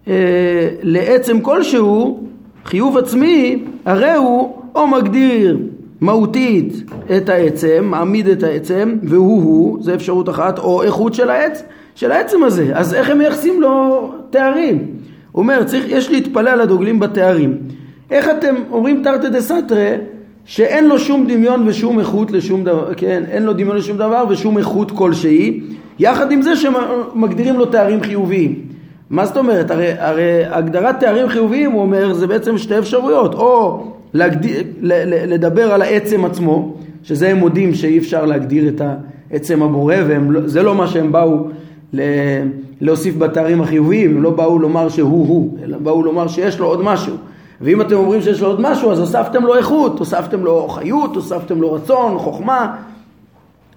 אה, 0.09 0.69
לעצם 0.83 1.41
כלשהו, 1.41 2.27
חיוב 2.65 2.99
עצמי, 2.99 3.65
הרי 3.85 4.15
הוא 4.15 4.57
או 4.75 4.87
מגדיר 4.87 5.59
מהותית 6.01 6.91
את 7.17 7.29
העצם, 7.29 7.85
מעמיד 7.85 8.29
את 8.29 8.43
העצם, 8.43 8.97
והוא 9.03 9.43
הוא, 9.43 9.83
זה 9.83 9.95
אפשרות 9.95 10.29
אחת, 10.29 10.59
או 10.59 10.83
איכות 10.83 11.15
של 11.15 11.31
העץ, 11.31 11.63
של 11.95 12.13
העצם 12.13 12.45
הזה. 12.45 12.71
אז 12.75 12.95
איך 12.95 13.11
הם 13.11 13.19
מייחסים 13.19 13.61
לו 13.61 14.13
תארים? 14.31 14.87
הוא 15.33 15.43
אומר, 15.43 15.65
צריך, 15.65 15.85
יש 15.89 16.11
להתפלא 16.11 16.51
על 16.51 16.61
הדוגלים 16.61 17.01
בתארים. 17.01 17.59
איך 18.11 18.29
אתם 18.29 18.55
אומרים 18.71 19.03
תרתי 19.05 19.29
דה 19.29 19.41
סתרי 19.41 19.97
שאין 20.45 20.89
לו 20.89 20.99
שום 20.99 21.27
דמיון 21.29 21.69
ושום 21.69 21.99
איכות 21.99 22.31
לשום 22.31 22.65
דבר, 22.65 22.95
כן, 22.95 23.23
אין 23.31 23.43
לו 23.43 23.53
דמיון 23.53 23.77
לשום 23.77 23.97
דבר 23.97 24.25
ושום 24.29 24.59
איכות 24.59 24.91
כלשהי, 24.91 25.61
יחד 25.99 26.33
עם 26.33 26.43
זה 26.43 26.53
שמגדירים 26.57 27.57
לו 27.57 27.67
תארים 27.67 28.03
חיוביים. 28.03 28.55
מה 29.11 29.27
זאת 29.27 29.37
אומרת? 29.37 29.71
הרי, 29.71 29.93
הרי 29.99 30.45
הגדרת 30.51 31.01
תארים 31.01 31.29
חיוביים, 31.29 31.73
הוא 31.73 31.83
אומר, 31.83 32.13
זה 32.13 32.27
בעצם 32.27 32.59
שתי 32.59 32.79
אפשרויות, 32.79 33.35
או 33.35 33.85
להגדיר, 34.15 34.63
לדבר 35.27 35.73
על 35.73 35.83
העצם 35.83 36.25
עצמו, 36.25 36.75
שזה 37.03 37.29
הם 37.29 37.37
מודים 37.37 37.75
שאי 37.75 37.99
אפשר 37.99 38.25
להגדיר 38.25 38.69
את 38.69 38.83
העצם 39.31 39.63
הבורא, 39.63 39.97
וזה 40.07 40.63
לא 40.63 40.75
מה 40.75 40.87
שהם 40.87 41.13
באו 41.13 41.47
להוסיף 42.81 43.17
בתארים 43.17 43.61
החיוביים, 43.61 44.17
הם 44.17 44.23
לא 44.23 44.31
באו 44.31 44.59
לומר 44.59 44.89
שהוא 44.89 45.29
הוא, 45.29 45.59
אלא 45.65 45.79
באו 45.79 46.03
לומר 46.03 46.29
שיש 46.29 46.59
לו 46.59 46.67
עוד 46.67 46.83
משהו. 46.83 47.15
ואם 47.63 47.81
אתם 47.81 47.95
אומרים 47.95 48.23
שיש 48.23 48.41
לו 48.41 48.47
עוד 48.47 48.61
משהו, 48.61 48.93
אז 48.93 48.99
הוספתם 48.99 49.43
לו 49.43 49.57
איכות, 49.57 49.99
הוספתם 49.99 50.45
לו 50.45 50.69
חיות, 50.69 51.17
הוספתם 51.17 51.61
לו 51.61 51.73
רצון, 51.73 52.19
חוכמה, 52.19 52.77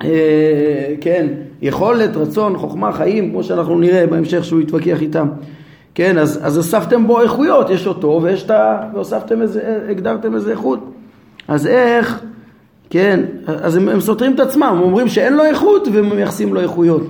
אה, 0.03 0.95
כן, 1.01 1.27
יכולת, 1.61 2.15
רצון, 2.15 2.57
חוכמה, 2.57 2.91
חיים, 2.91 3.31
כמו 3.31 3.43
שאנחנו 3.43 3.79
נראה 3.79 4.07
בהמשך 4.07 4.45
שהוא 4.45 4.61
יתווכח 4.61 5.01
איתם. 5.01 5.27
כן, 5.95 6.17
אז, 6.17 6.39
אז 6.43 6.57
הוספתם 6.57 7.07
בו 7.07 7.21
איכויות, 7.21 7.69
יש 7.69 7.87
אותו 7.87 8.19
ויש 8.23 8.43
את 8.43 8.51
ה... 8.51 8.89
והוספתם 8.93 9.41
איזה, 9.41 9.79
הגדרתם 9.89 10.35
איזה 10.35 10.51
איכות. 10.51 10.79
אז 11.47 11.67
איך, 11.67 12.19
כן, 12.89 13.19
אז 13.47 13.75
הם, 13.75 13.89
הם 13.89 14.01
סותרים 14.01 14.35
את 14.35 14.39
עצמם, 14.39 14.63
הם 14.63 14.81
אומרים 14.81 15.07
שאין 15.07 15.33
לו 15.33 15.43
איכות 15.43 15.87
ומייחסים 15.93 16.53
לו 16.53 16.61
איכויות. 16.61 17.03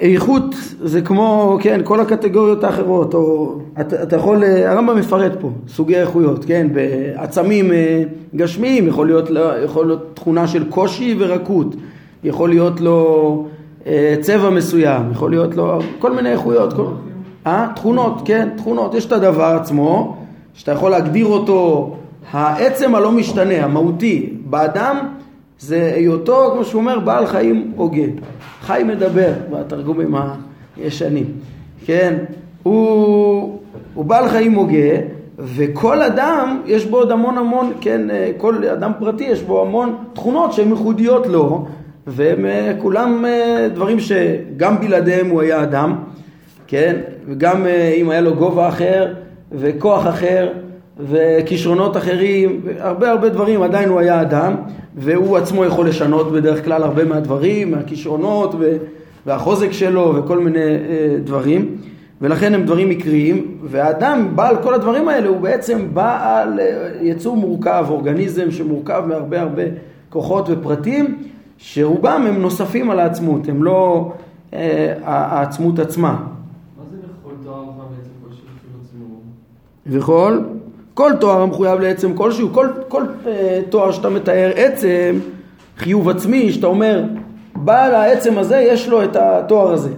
איכות 0.00 0.54
זה 0.82 1.02
כמו, 1.02 1.58
כן, 1.62 1.80
כל 1.84 2.00
הקטגוריות 2.00 2.64
האחרות, 2.64 3.14
או 3.14 3.54
אתה, 3.80 4.02
אתה 4.02 4.16
יכול, 4.16 4.44
הרמב"ם 4.44 4.96
מפרט 4.96 5.32
פה 5.40 5.50
סוגי 5.68 5.96
איכויות, 5.96 6.44
כן, 6.44 6.66
בעצמים 6.72 7.72
אה, 7.72 8.02
גשמיים 8.36 8.88
יכול 8.88 9.06
להיות, 9.06 9.30
יכול 9.64 9.86
להיות 9.86 10.10
תכונה 10.14 10.48
של 10.48 10.70
קושי 10.70 11.16
ורקות, 11.18 11.74
יכול 12.24 12.48
להיות 12.48 12.80
לו 12.80 13.46
אה, 13.86 14.14
צבע 14.20 14.50
מסוים, 14.50 15.02
יכול 15.12 15.30
להיות 15.30 15.54
לו 15.56 15.78
כל 15.98 16.12
מיני 16.12 16.32
איכויות, 16.32 16.72
כל, 16.72 16.84
אה? 17.46 17.68
תכונות, 17.76 18.22
כן, 18.24 18.48
תכונות, 18.56 18.94
יש 18.94 19.06
את 19.06 19.12
הדבר 19.12 19.56
עצמו, 19.60 20.16
שאתה 20.54 20.72
יכול 20.72 20.90
להגדיר 20.90 21.26
אותו, 21.26 21.96
העצם 22.30 22.94
הלא 22.94 23.12
משתנה, 23.12 23.64
המהותי, 23.64 24.32
באדם 24.44 24.96
זה 25.58 25.92
היותו, 25.96 26.50
כמו 26.54 26.64
שהוא 26.64 26.80
אומר, 26.80 26.98
בעל 26.98 27.26
חיים 27.26 27.72
הוגה. 27.76 28.02
חי 28.70 28.82
מדבר 28.86 29.32
בתרגומים 29.50 30.14
הישנים, 30.76 31.26
כן? 31.86 32.16
הוא, 32.62 33.58
הוא 33.94 34.04
בעל 34.04 34.28
חיים 34.28 34.54
הוגה, 34.54 34.96
וכל 35.38 36.02
אדם 36.02 36.60
יש 36.66 36.86
בו 36.86 36.96
עוד 36.96 37.12
המון 37.12 37.38
המון, 37.38 37.72
כן, 37.80 38.00
כל 38.36 38.66
אדם 38.66 38.92
פרטי 38.98 39.24
יש 39.24 39.42
בו 39.42 39.62
המון 39.62 39.96
תכונות 40.12 40.52
שהן 40.52 40.68
ייחודיות 40.68 41.26
לו, 41.26 41.66
והם 42.06 42.46
אה, 42.46 42.72
כולם 42.78 43.24
אה, 43.24 43.68
דברים 43.74 44.00
שגם 44.00 44.80
בלעדיהם 44.80 45.30
הוא 45.30 45.40
היה 45.40 45.62
אדם, 45.62 45.96
כן? 46.66 46.96
וגם 47.26 47.66
אה, 47.66 47.92
אם 47.96 48.10
היה 48.10 48.20
לו 48.20 48.34
גובה 48.34 48.68
אחר 48.68 49.14
וכוח 49.52 50.06
אחר 50.06 50.48
וכישרונות 51.08 51.96
אחרים, 51.96 52.60
הרבה 52.78 53.10
הרבה 53.10 53.28
דברים, 53.28 53.62
עדיין 53.62 53.88
הוא 53.88 54.00
היה 54.00 54.22
אדם, 54.22 54.54
והוא 54.96 55.36
עצמו 55.36 55.64
יכול 55.64 55.88
לשנות 55.88 56.32
בדרך 56.32 56.64
כלל 56.64 56.82
הרבה 56.82 57.04
מהדברים, 57.04 57.70
מהכישרונות 57.70 58.54
והחוזק 59.26 59.72
שלו 59.72 60.14
וכל 60.16 60.38
מיני 60.38 60.58
אה, 60.60 61.16
דברים, 61.24 61.76
ולכן 62.20 62.54
הם 62.54 62.64
דברים 62.64 62.88
מקריים, 62.88 63.58
והאדם 63.62 64.28
בעל 64.34 64.56
כל 64.62 64.74
הדברים 64.74 65.08
האלה 65.08 65.28
הוא 65.28 65.40
בעצם 65.40 65.88
בעל 65.94 66.60
אה, 66.60 66.90
יצור 67.00 67.36
מורכב, 67.36 67.86
אורגניזם 67.88 68.50
שמורכב 68.50 69.02
מהרבה 69.06 69.40
הרבה 69.40 69.62
כוחות 70.10 70.46
ופרטים, 70.50 71.22
שרובם 71.58 72.24
הם 72.28 72.42
נוספים 72.42 72.90
על 72.90 72.98
העצמות, 73.00 73.48
הם 73.48 73.64
לא 73.64 74.12
אה, 74.54 74.94
העצמות 75.04 75.78
עצמה. 75.78 76.10
מה 76.10 76.84
זה? 76.90 76.96
וכל? 79.86 80.38
כל 81.00 81.12
תואר 81.20 81.40
המחויב 81.40 81.80
לעצם 81.80 82.14
כלשהו, 82.14 82.52
כל, 82.52 82.68
כל 82.88 83.02
uh, 83.02 83.28
תואר 83.70 83.92
שאתה 83.92 84.10
מתאר 84.10 84.50
עצם, 84.54 85.18
חיוב 85.76 86.08
עצמי, 86.08 86.52
שאתה 86.52 86.66
אומר, 86.66 87.02
בעל 87.56 87.94
העצם 87.94 88.38
הזה 88.38 88.56
יש 88.56 88.88
לו 88.88 89.04
את 89.04 89.16
התואר 89.16 89.72
הזה, 89.72 89.90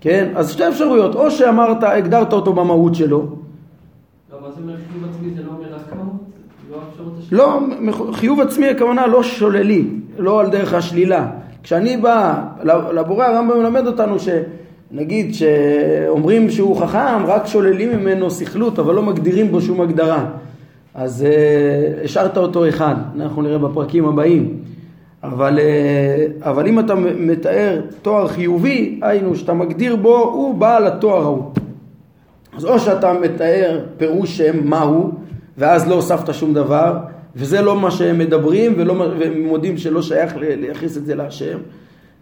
כן? 0.00 0.32
אז 0.34 0.50
שתי 0.50 0.68
אפשרויות, 0.68 1.14
או 1.14 1.30
שאמרת, 1.30 1.82
הגדרת 1.82 2.32
אותו 2.32 2.52
במהות 2.52 2.94
שלו. 2.94 3.18
לא, 3.18 4.38
מה 4.42 4.50
זה 4.50 4.60
אומר 4.62 4.74
חיוב 4.92 5.04
עצמי? 5.10 5.30
זה 5.36 5.42
לא 5.42 5.50
אומר 5.56 5.74
רק 5.74 5.94
מהות? 5.96 7.92
לא, 7.92 8.12
חיוב 8.12 8.40
עצמי 8.40 8.68
הכוונה 8.68 9.06
לא 9.06 9.22
שוללי, 9.22 9.86
לא 10.18 10.40
על 10.40 10.50
דרך 10.50 10.74
השלילה. 10.74 11.30
כשאני 11.62 11.96
בא, 11.96 12.42
לבורא 12.64 13.24
הרמב"ם 13.24 13.58
מלמד 13.58 13.86
אותנו 13.86 14.18
ש... 14.18 14.28
נגיד 14.94 15.34
שאומרים 15.34 16.50
שהוא 16.50 16.76
חכם, 16.76 17.26
רק 17.26 17.46
שוללים 17.46 17.98
ממנו 17.98 18.30
סכלות, 18.30 18.78
אבל 18.78 18.94
לא 18.94 19.02
מגדירים 19.02 19.50
בו 19.50 19.60
שום 19.60 19.80
הגדרה. 19.80 20.26
אז 20.94 21.26
uh, 21.26 22.04
השארת 22.04 22.36
אותו 22.36 22.68
אחד, 22.68 22.94
אנחנו 23.16 23.42
נראה 23.42 23.58
בפרקים 23.58 24.04
הבאים. 24.04 24.58
אבל, 25.22 25.58
uh, 25.58 26.44
אבל 26.48 26.66
אם 26.66 26.78
אתה 26.78 26.94
מתאר 27.18 27.80
תואר 28.02 28.28
חיובי, 28.28 28.98
היינו 29.02 29.36
שאתה 29.36 29.52
מגדיר 29.52 29.96
בו, 29.96 30.18
הוא 30.18 30.54
בעל 30.54 30.86
התואר 30.86 31.22
ההוא. 31.22 31.44
אז 32.56 32.64
או 32.64 32.78
שאתה 32.78 33.12
מתאר 33.12 33.80
פירוש 33.96 34.38
שם 34.38 34.68
מהו, 34.68 35.10
ואז 35.58 35.88
לא 35.88 35.94
הוספת 35.94 36.34
שום 36.34 36.54
דבר, 36.54 36.98
וזה 37.36 37.62
לא 37.62 37.80
מה 37.80 37.90
שהם 37.90 38.18
מדברים, 38.18 38.74
ולא, 38.76 38.92
והם 38.92 39.42
מודים 39.46 39.78
שלא 39.78 40.02
שייך 40.02 40.36
לייחס 40.36 40.96
את 40.96 41.04
זה 41.04 41.14
להשם, 41.14 41.58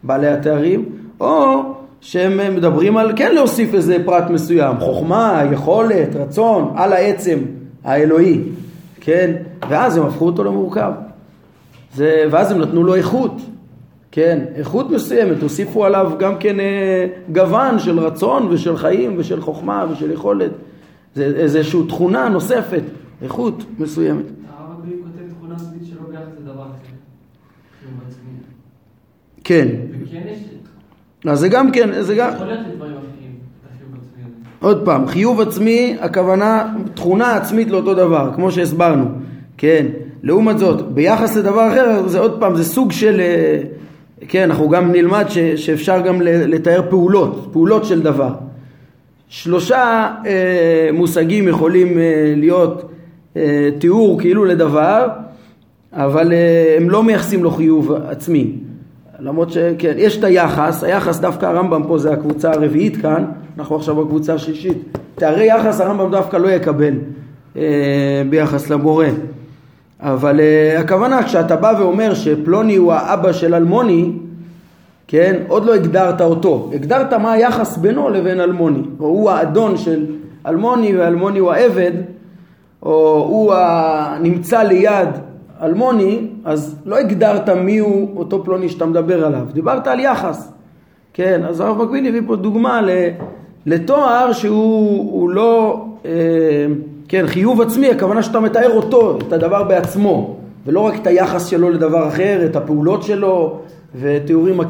בעלי 0.03 0.29
התארים, 0.29 0.85
או 1.21 1.63
שהם 2.01 2.57
מדברים 2.57 2.97
על 2.97 3.13
כן 3.17 3.35
להוסיף 3.35 3.75
איזה 3.75 3.97
פרט 4.05 4.31
מסוים, 4.31 4.77
חוכמה, 4.81 5.43
יכולת, 5.53 6.17
רצון, 6.17 6.73
על 6.77 6.93
העצם 6.93 7.39
האלוהי, 7.85 8.41
כן? 9.01 9.37
ואז 9.69 9.97
הם 9.97 10.07
הפכו 10.07 10.27
אותו 10.27 10.45
למורכב. 10.45 10.93
זה, 11.95 12.25
ואז 12.31 12.53
הם 12.53 12.59
נתנו 12.59 12.85
לו 12.85 12.95
איכות, 12.95 13.41
כן? 14.11 14.45
איכות 14.55 14.91
מסוימת, 14.91 15.43
הוסיפו 15.43 15.85
עליו 15.85 16.13
גם 16.19 16.39
כן 16.39 16.61
אה, 16.61 17.07
גוון 17.33 17.79
של 17.79 18.01
רצון 18.01 18.47
ושל 18.51 18.77
חיים 18.77 19.15
ושל 19.19 19.41
חוכמה 19.41 19.87
ושל 19.93 20.11
יכולת. 20.11 20.51
זה 21.15 21.25
איזושהי 21.25 21.81
תכונה 21.89 22.29
נוספת, 22.29 22.83
איכות 23.23 23.65
מסוימת. 23.79 24.25
כן. 29.45 29.69
וכן 30.03 30.23
יש 30.27 30.39
אז 31.27 31.39
זה 31.39 31.49
גם 31.49 31.71
כן, 31.71 32.03
זה 32.03 32.15
גם... 32.15 32.31
עוד 34.61 34.85
פעם, 34.85 35.07
חיוב 35.07 35.41
עצמי, 35.41 35.97
הכוונה 36.01 36.75
תכונה 36.95 37.37
עצמית 37.37 37.71
לאותו 37.71 37.95
דבר, 37.95 38.31
כמו 38.35 38.53
שהסברנו, 38.53 39.05
כן. 39.57 39.87
לעומת 40.23 40.59
זאת, 40.59 40.93
ביחס 40.93 41.37
לדבר 41.37 41.69
אחר, 41.69 42.09
זה 42.09 42.19
עוד 42.19 42.41
פעם, 42.41 42.57
זה 42.57 42.65
סוג 42.65 42.93
של, 42.93 43.21
אה, 43.21 43.61
כן, 44.29 44.51
אנחנו 44.51 44.69
גם 44.69 44.93
נלמד 44.93 45.25
ש, 45.29 45.39
שאפשר 45.39 46.01
גם 46.01 46.23
לתאר 46.23 46.83
פעולות, 46.91 47.49
פעולות 47.53 47.85
של 47.85 48.03
דבר. 48.03 48.35
שלושה 49.29 50.11
אה, 50.27 50.91
מושגים 50.93 51.49
יכולים 51.49 51.99
אה, 51.99 52.35
להיות 52.37 52.91
אה, 53.37 53.69
תיאור 53.79 54.21
כאילו 54.21 54.45
לדבר, 54.45 55.09
אבל 55.93 56.33
אה, 56.33 56.75
הם 56.77 56.91
לא 56.91 57.05
מייחסים 57.05 57.45
לו 57.45 57.51
חיוב 57.51 57.93
עצמי. 57.93 58.53
למרות 59.23 59.51
שכן, 59.51 59.95
יש 59.97 60.19
את 60.19 60.25
היחס, 60.25 60.85
היחס 60.85 61.19
דווקא 61.19 61.47
הרמב"ם 61.47 61.83
פה 61.89 61.99
זה 61.99 62.13
הקבוצה 62.13 62.51
הרביעית 62.53 62.97
כאן, 62.97 63.25
אנחנו 63.59 63.77
עכשיו 63.77 63.97
בקבוצה 63.97 64.35
השלישית. 64.35 64.99
תארי 65.15 65.47
יחס 65.47 65.81
הרמב"ם 65.81 66.11
דווקא 66.11 66.37
לא 66.37 66.49
יקבל 66.49 66.95
אה, 67.57 68.23
ביחס 68.31 68.71
לבורא. 68.71 69.07
אבל 70.01 70.41
אה, 70.41 70.81
הכוונה 70.81 71.23
כשאתה 71.23 71.57
בא 71.57 71.75
ואומר 71.79 72.15
שפלוני 72.15 72.77
הוא 72.77 72.93
האבא 72.93 73.33
של 73.33 73.55
אלמוני, 73.55 74.13
כן, 75.09 75.37
עוד 75.49 75.65
לא 75.65 75.75
הגדרת 75.75 76.21
אותו, 76.21 76.71
הגדרת 76.75 77.13
מה 77.13 77.33
היחס 77.33 77.77
בינו 77.77 78.09
לבין 78.09 78.41
אלמוני, 78.41 78.83
או 79.01 79.07
הוא 79.07 79.31
האדון 79.31 79.77
של 79.77 80.07
אלמוני 80.47 80.97
ואלמוני 80.97 81.39
הוא 81.39 81.53
העבד, 81.53 81.93
או 82.83 83.27
הוא 83.29 83.55
הנמצא 83.55 84.63
ליד 84.63 85.09
אלמוני, 85.63 86.27
אז 86.45 86.77
לא 86.87 86.99
הגדרת 86.99 87.49
מי 87.49 87.79
הוא 87.79 88.17
אותו 88.17 88.45
פלוני 88.45 88.69
שאתה 88.69 88.87
מדבר 88.87 89.27
עליו, 89.27 89.47
דיברת 89.53 89.87
על 89.87 90.01
יחס, 90.01 90.53
כן, 91.15 91.41
אז 91.49 91.61
הרב 91.61 91.83
מקביל 91.83 92.07
הביא 92.07 92.21
פה 92.27 92.37
דוגמה 92.37 92.81
לתואר 93.67 94.33
שהוא 94.33 95.13
הוא 95.13 95.31
לא, 95.31 95.85
אה, 96.05 96.11
כן, 97.09 97.27
חיוב 97.27 97.61
עצמי, 97.61 97.91
הכוונה 97.91 98.23
שאתה 98.23 98.41
מתאר 98.41 98.71
אותו, 98.77 99.19
את 99.29 99.33
הדבר 99.33 99.63
בעצמו, 99.63 100.37
ולא 100.67 100.81
רק 100.81 100.95
את 101.03 101.07
היחס 101.07 101.47
שלו 101.47 101.71
לדבר 101.71 102.09
אחר, 102.09 102.41
את 102.45 102.57
הפעולות 102.57 103.03
שלו 103.03 103.61
ותיאורים 104.01 104.61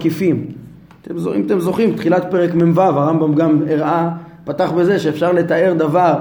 זו- 1.18 1.35
אם 1.35 1.42
אתם 1.47 1.61
זוכרים, 1.61 1.92
תחילת 1.92 2.30
פרק 2.30 2.54
מ"ו, 2.54 2.80
הרמב"ם 2.80 3.35
גם 3.35 3.62
הראה, 3.70 4.11
פתח 4.44 4.73
בזה 4.73 4.99
שאפשר 4.99 5.32
לתאר 5.32 5.75
דבר 5.78 6.14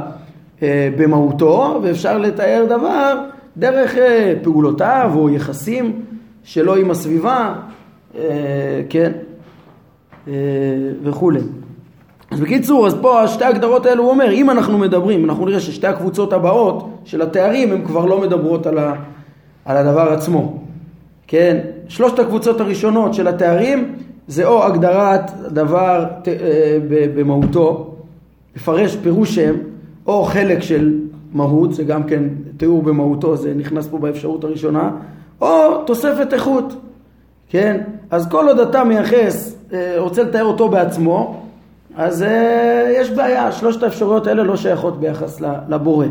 אה, 0.64 0.90
במהותו, 0.98 1.80
ואפשר 1.84 2.18
לתאר 2.18 2.66
דבר 2.70 3.16
דרך 3.60 3.98
אה, 3.98 4.34
פעולותיו 4.44 5.12
או 5.16 5.30
יחסים 5.30 6.02
שלו 6.44 6.76
עם 6.76 6.92
הסביבה, 6.92 7.54
אה, 8.18 8.22
כן, 8.90 9.12
אה, 10.28 10.34
וכולי. 11.04 11.40
אז 12.32 12.40
בקיצור, 12.40 12.88
אז 12.88 12.96
פה 13.02 13.28
שתי 13.28 13.44
ההגדרות 13.44 13.86
האלו 13.86 14.04
הוא 14.04 14.12
אומר, 14.12 14.32
אם 14.32 14.50
אנחנו 14.50 14.78
מדברים, 14.78 15.26
אנחנו 15.26 15.46
נראה 15.46 15.60
ששתי 15.60 15.88
הקבוצות 15.88 16.34
הבאות 16.34 16.90
של 17.06 17.22
התארים 17.22 17.72
הן 17.72 17.86
כבר 17.86 18.06
לא 18.06 18.22
מדברות 18.22 18.68
על, 18.68 18.78
ה, 18.78 18.94
על 19.66 19.78
הדבר 19.78 20.14
עצמו. 20.14 20.64
כן, 21.28 21.58
שלושת 21.88 22.20
הקבוצות 22.20 22.62
הראשונות 22.62 23.14
של 23.14 23.28
התארים 23.28 23.96
זה 24.28 24.48
או 24.48 24.64
הגדרת 24.66 25.32
דבר 25.48 26.06
ת- 26.24 26.28
אה, 26.28 26.78
במהותו, 27.16 27.96
לפרש 28.56 28.96
פירוש 28.96 29.36
שם, 29.36 29.54
או 30.08 30.24
חלק 30.24 30.60
של 30.62 30.99
מהות, 31.34 31.74
זה 31.74 31.84
גם 31.84 32.04
כן 32.04 32.24
תיאור 32.58 32.84
במהותו, 32.84 33.38
זה 33.38 33.54
נכנס 33.54 33.88
פה 33.88 33.98
באפשרות 33.98 34.44
הראשונה, 34.44 34.92
או 35.42 35.84
תוספת 35.86 36.34
איכות, 36.34 36.74
כן? 37.50 37.82
אז 38.12 38.28
כל 38.30 38.48
עוד 38.48 38.60
אתה 38.60 38.84
מייחס, 38.84 39.56
אה, 39.74 39.96
רוצה 39.98 40.24
לתאר 40.24 40.44
אותו 40.46 40.70
בעצמו, 40.70 41.44
אז 41.96 42.24
אה, 42.24 42.94
יש 42.96 43.12
בעיה, 43.12 43.52
שלושת 43.52 43.84
האפשרויות 43.84 44.28
האלה 44.28 44.44
לא 44.44 44.56
שייכות 44.58 45.00
ביחס 45.00 45.42
לבורא. 45.70 46.06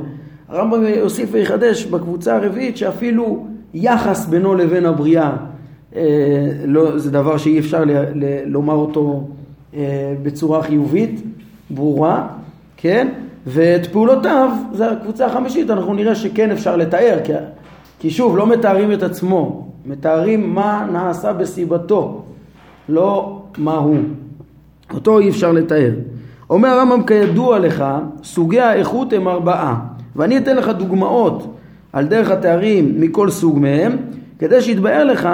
הרמב"ם 0.48 0.84
יוסיף 0.86 1.28
ויחדש 1.32 1.84
בקבוצה 1.86 2.36
הרביעית 2.36 2.76
שאפילו 2.76 3.46
יחס 3.74 4.26
בינו 4.26 4.54
לבין 4.54 4.86
הבריאה 4.86 5.32
אה, 5.96 6.02
לא, 6.64 6.98
זה 6.98 7.10
דבר 7.10 7.36
שאי 7.36 7.58
אפשר 7.58 7.84
ל- 7.84 7.90
ל- 8.14 8.42
לומר 8.46 8.74
אותו 8.74 9.28
בצורה 10.22 10.62
חיובית, 10.62 11.22
ברורה, 11.70 12.26
כן? 12.76 13.08
ואת 13.50 13.86
פעולותיו, 13.86 14.50
זו 14.72 14.84
הקבוצה 14.84 15.26
החמישית, 15.26 15.70
אנחנו 15.70 15.94
נראה 15.94 16.14
שכן 16.14 16.50
אפשר 16.50 16.76
לתאר, 16.76 17.18
כי, 17.24 17.32
כי 17.98 18.10
שוב, 18.10 18.36
לא 18.36 18.46
מתארים 18.46 18.92
את 18.92 19.02
עצמו, 19.02 19.68
מתארים 19.86 20.54
מה 20.54 20.86
נעשה 20.92 21.32
בסיבתו, 21.32 22.22
לא 22.88 23.40
מה 23.58 23.74
הוא. 23.74 23.98
אותו 24.94 25.18
אי 25.18 25.28
אפשר 25.28 25.52
לתאר. 25.52 25.90
אומר 26.50 26.68
הרמב"ם 26.68 27.02
כידוע 27.02 27.58
לך, 27.58 27.84
סוגי 28.22 28.60
האיכות 28.60 29.12
הם 29.12 29.28
ארבעה, 29.28 29.76
ואני 30.16 30.38
אתן 30.38 30.56
לך 30.56 30.68
דוגמאות 30.68 31.54
על 31.92 32.06
דרך 32.06 32.30
התארים 32.30 33.00
מכל 33.00 33.30
סוג 33.30 33.58
מהם, 33.58 33.96
כדי 34.38 34.60
שיתבהר 34.62 35.04
לך 35.04 35.28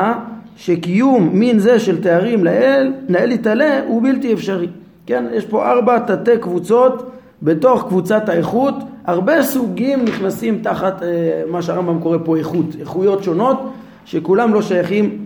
שקיום 0.56 1.30
מין 1.32 1.58
זה 1.58 1.78
של 1.78 2.02
תארים 2.02 2.44
לאל, 2.44 2.92
לאל 3.08 3.32
יתעלה, 3.32 3.80
הוא 3.86 4.02
בלתי 4.02 4.32
אפשרי. 4.32 4.68
כן, 5.06 5.24
יש 5.32 5.44
פה 5.44 5.70
ארבע 5.70 5.98
תתי 5.98 6.38
קבוצות 6.40 7.13
בתוך 7.44 7.84
קבוצת 7.88 8.28
האיכות, 8.28 8.74
הרבה 9.04 9.42
סוגים 9.42 10.04
נכנסים 10.04 10.58
תחת 10.62 11.02
אה, 11.02 11.42
מה 11.50 11.62
שהרמב"ם 11.62 12.00
קורא 12.00 12.18
פה 12.24 12.36
איכות, 12.36 12.66
איכויות 12.80 13.24
שונות, 13.24 13.72
שכולם 14.04 14.54
לא 14.54 14.62
שייכים 14.62 15.24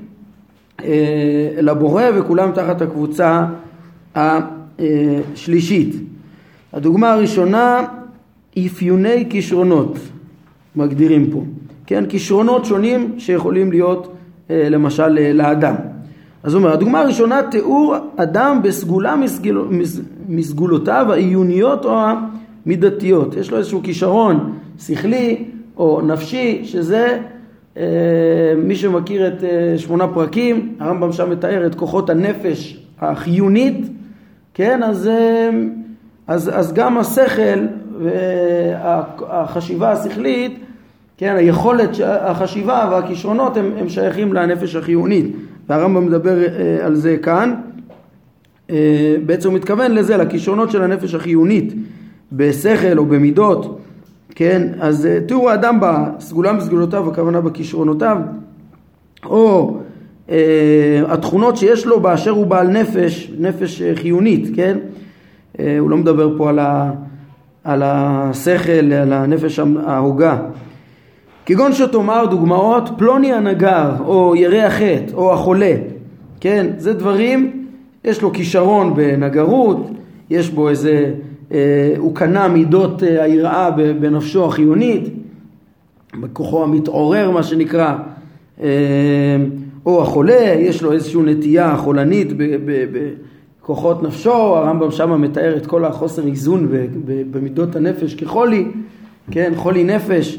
אה, 0.85 1.51
לבורא 1.61 2.05
וכולם 2.15 2.53
תחת 2.53 2.83
הקבוצה 2.83 3.47
השלישית. 4.15 5.95
הדוגמה 6.73 7.13
הראשונה, 7.13 7.85
אפיוני 8.67 9.27
כישרונות, 9.31 9.99
מגדירים 10.77 11.31
פה. 11.31 11.43
כן, 11.87 12.05
כישרונות 12.09 12.65
שונים 12.65 13.15
שיכולים 13.19 13.71
להיות 13.71 14.15
אה, 14.51 14.69
למשל 14.69 15.19
אה, 15.19 15.33
לאדם. 15.33 15.75
אז 16.43 16.55
הוא 16.55 16.63
אומר, 16.63 16.73
הדוגמה 16.73 17.01
הראשונה, 17.01 17.43
תיאור 17.51 17.97
אדם 18.17 18.61
בסגולה 18.63 19.17
מסגל, 19.17 19.55
מס, 19.55 20.01
מסגולותיו 20.29 21.13
העיוניות 21.13 21.85
או 21.85 22.01
המידתיות. 22.67 23.37
יש 23.37 23.51
לו 23.51 23.59
איזשהו 23.59 23.83
כישרון 23.83 24.59
שכלי 24.79 25.45
או 25.77 26.01
נפשי, 26.01 26.61
שזה 26.65 27.19
אה, 27.77 27.83
מי 28.57 28.77
שמכיר 28.77 29.29
את 29.29 29.45
אה, 29.45 29.79
שמונה 29.79 30.09
פרקים, 30.09 30.75
הרמב"ם 30.81 31.13
שם 31.13 31.31
מתאר 31.31 31.67
את 31.67 31.75
כוחות 31.75 32.11
הנפש 32.11 32.81
החיונית, 33.01 33.87
כן, 34.55 34.83
אז, 34.83 35.07
אה, 35.07 35.51
אז, 36.27 36.51
אז 36.55 36.73
גם 36.73 36.99
השכל 36.99 37.67
והחשיבה 37.99 39.93
השכלית, 39.93 40.59
כן, 41.17 41.37
היכולת, 41.37 41.91
החשיבה 42.05 42.89
והכישרונות 42.91 43.57
הם, 43.57 43.73
הם 43.79 43.89
שייכים 43.89 44.33
לנפש 44.33 44.77
החיונית, 44.77 45.37
והרמב"ם 45.69 46.07
מדבר 46.07 46.39
אה, 46.39 46.87
על 46.87 46.95
זה 46.95 47.17
כאן, 47.17 47.55
אה, 48.71 49.17
בעצם 49.27 49.49
הוא 49.49 49.57
מתכוון 49.57 49.95
לזה, 49.95 50.17
לכישרונות 50.17 50.71
של 50.71 50.83
הנפש 50.83 51.15
החיונית, 51.15 51.75
בשכל 52.33 52.99
או 52.99 53.07
במידות, 53.07 53.81
כן, 54.35 54.69
אז 54.81 55.07
אה, 55.07 55.19
תיאור 55.27 55.51
האדם 55.51 55.79
בסגולה 55.81 56.53
מסגולותיו, 56.53 57.09
הכוונה 57.09 57.41
בכישרונותיו, 57.41 58.19
או 59.27 59.77
אה, 60.31 61.03
התכונות 61.09 61.57
שיש 61.57 61.87
לו 61.87 62.01
באשר 62.01 62.31
הוא 62.31 62.47
בעל 62.47 62.69
נפש, 62.69 63.33
נפש 63.39 63.83
חיונית, 63.95 64.49
כן? 64.57 64.79
אה, 65.59 65.79
הוא 65.79 65.91
לא 65.91 65.97
מדבר 65.97 66.39
פה 66.39 66.49
על, 66.49 66.59
ה, 66.59 66.91
על 67.65 67.83
השכל, 67.85 68.93
על 68.93 69.13
הנפש 69.13 69.61
ההוגה. 69.87 70.39
כגון 71.49 71.73
שתאמר 71.73 72.27
דוגמאות 72.31 72.91
פלוני 72.97 73.33
הנגר, 73.33 73.91
או 74.05 74.37
ירא 74.37 74.67
החטא, 74.67 75.15
או 75.15 75.33
החולה, 75.33 75.75
כן? 76.41 76.67
זה 76.77 76.93
דברים, 76.93 77.65
יש 78.05 78.23
לו 78.23 78.33
כישרון 78.33 78.95
בנגרות, 78.95 79.91
יש 80.31 80.51
בו 80.51 80.69
איזה, 80.69 81.15
אה, 81.53 81.95
הוא 81.99 82.15
קנה 82.15 82.49
מידות 82.49 83.03
אה, 83.03 83.23
היראה 83.23 83.71
ב- 83.71 83.93
בנפשו 84.01 84.45
החיונית, 84.45 85.09
בכוחו 86.21 86.63
המתעורר 86.63 87.31
מה 87.31 87.43
שנקרא, 87.43 87.95
אה, 88.63 88.67
או 89.87 90.03
החולה, 90.03 90.55
יש 90.59 90.83
לו 90.83 90.93
איזושהי 90.93 91.21
נטייה 91.23 91.77
חולנית 91.77 92.33
ב- 92.37 92.57
ב- 92.65 92.85
בכוחות 93.63 94.03
נפשו, 94.03 94.33
הרמב"ם 94.33 94.91
שם 94.91 95.21
מתאר 95.21 95.57
את 95.57 95.67
כל 95.67 95.85
החוסר 95.85 96.27
איזון 96.27 96.69
ב- 96.69 96.87
ב- 97.05 97.23
במידות 97.31 97.77
הנפש 97.77 98.15
כחולי, 98.15 98.65
כן, 99.31 99.53
חולי 99.57 99.85
נפש, 99.85 100.39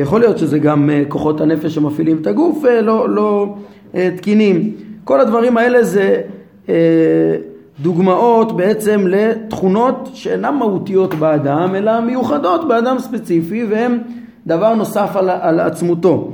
יכול 0.00 0.20
להיות 0.20 0.38
שזה 0.38 0.58
גם 0.58 0.90
אה, 0.90 1.02
כוחות 1.08 1.40
הנפש 1.40 1.74
שמפעילים 1.74 2.16
את 2.20 2.26
הגוף 2.26 2.64
אה, 2.64 2.80
לא, 2.80 3.08
לא 3.08 3.54
אה, 3.94 4.08
תקינים. 4.16 4.72
כל 5.04 5.20
הדברים 5.20 5.56
האלה 5.56 5.84
זה 5.84 6.20
אה, 6.68 6.74
דוגמאות 7.80 8.56
בעצם 8.56 9.06
לתכונות 9.06 10.10
שאינן 10.14 10.54
מהותיות 10.54 11.14
באדם, 11.14 11.74
אלא 11.74 12.00
מיוחדות 12.00 12.68
באדם 12.68 12.98
ספציפי, 12.98 13.64
והן 13.64 13.98
דבר 14.46 14.74
נוסף 14.74 15.16
על, 15.16 15.30
על 15.30 15.60
עצמותו. 15.60 16.32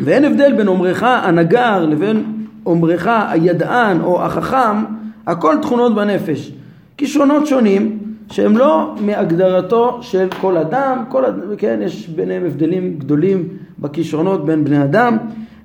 ואין 0.00 0.24
הבדל 0.24 0.52
בין 0.52 0.68
אומרך 0.68 1.02
הנגר 1.02 1.84
לבין 1.84 2.24
אומרך, 2.66 3.08
הידען 3.30 4.00
או 4.00 4.22
החכם, 4.22 4.84
הכל 5.26 5.56
תכונות 5.62 5.94
בנפש. 5.94 6.52
כישרונות 6.96 7.46
שונים 7.46 7.98
שהם 8.30 8.56
לא 8.56 8.94
מהגדרתו 9.00 9.98
של 10.02 10.28
כל 10.40 10.56
אדם, 10.56 11.04
כל, 11.08 11.24
כן, 11.58 11.80
יש 11.82 12.08
ביניהם 12.08 12.46
הבדלים 12.46 12.98
גדולים 12.98 13.48
בכישרונות 13.78 14.44
בין 14.44 14.64
בני 14.64 14.82
אדם, 14.84 15.16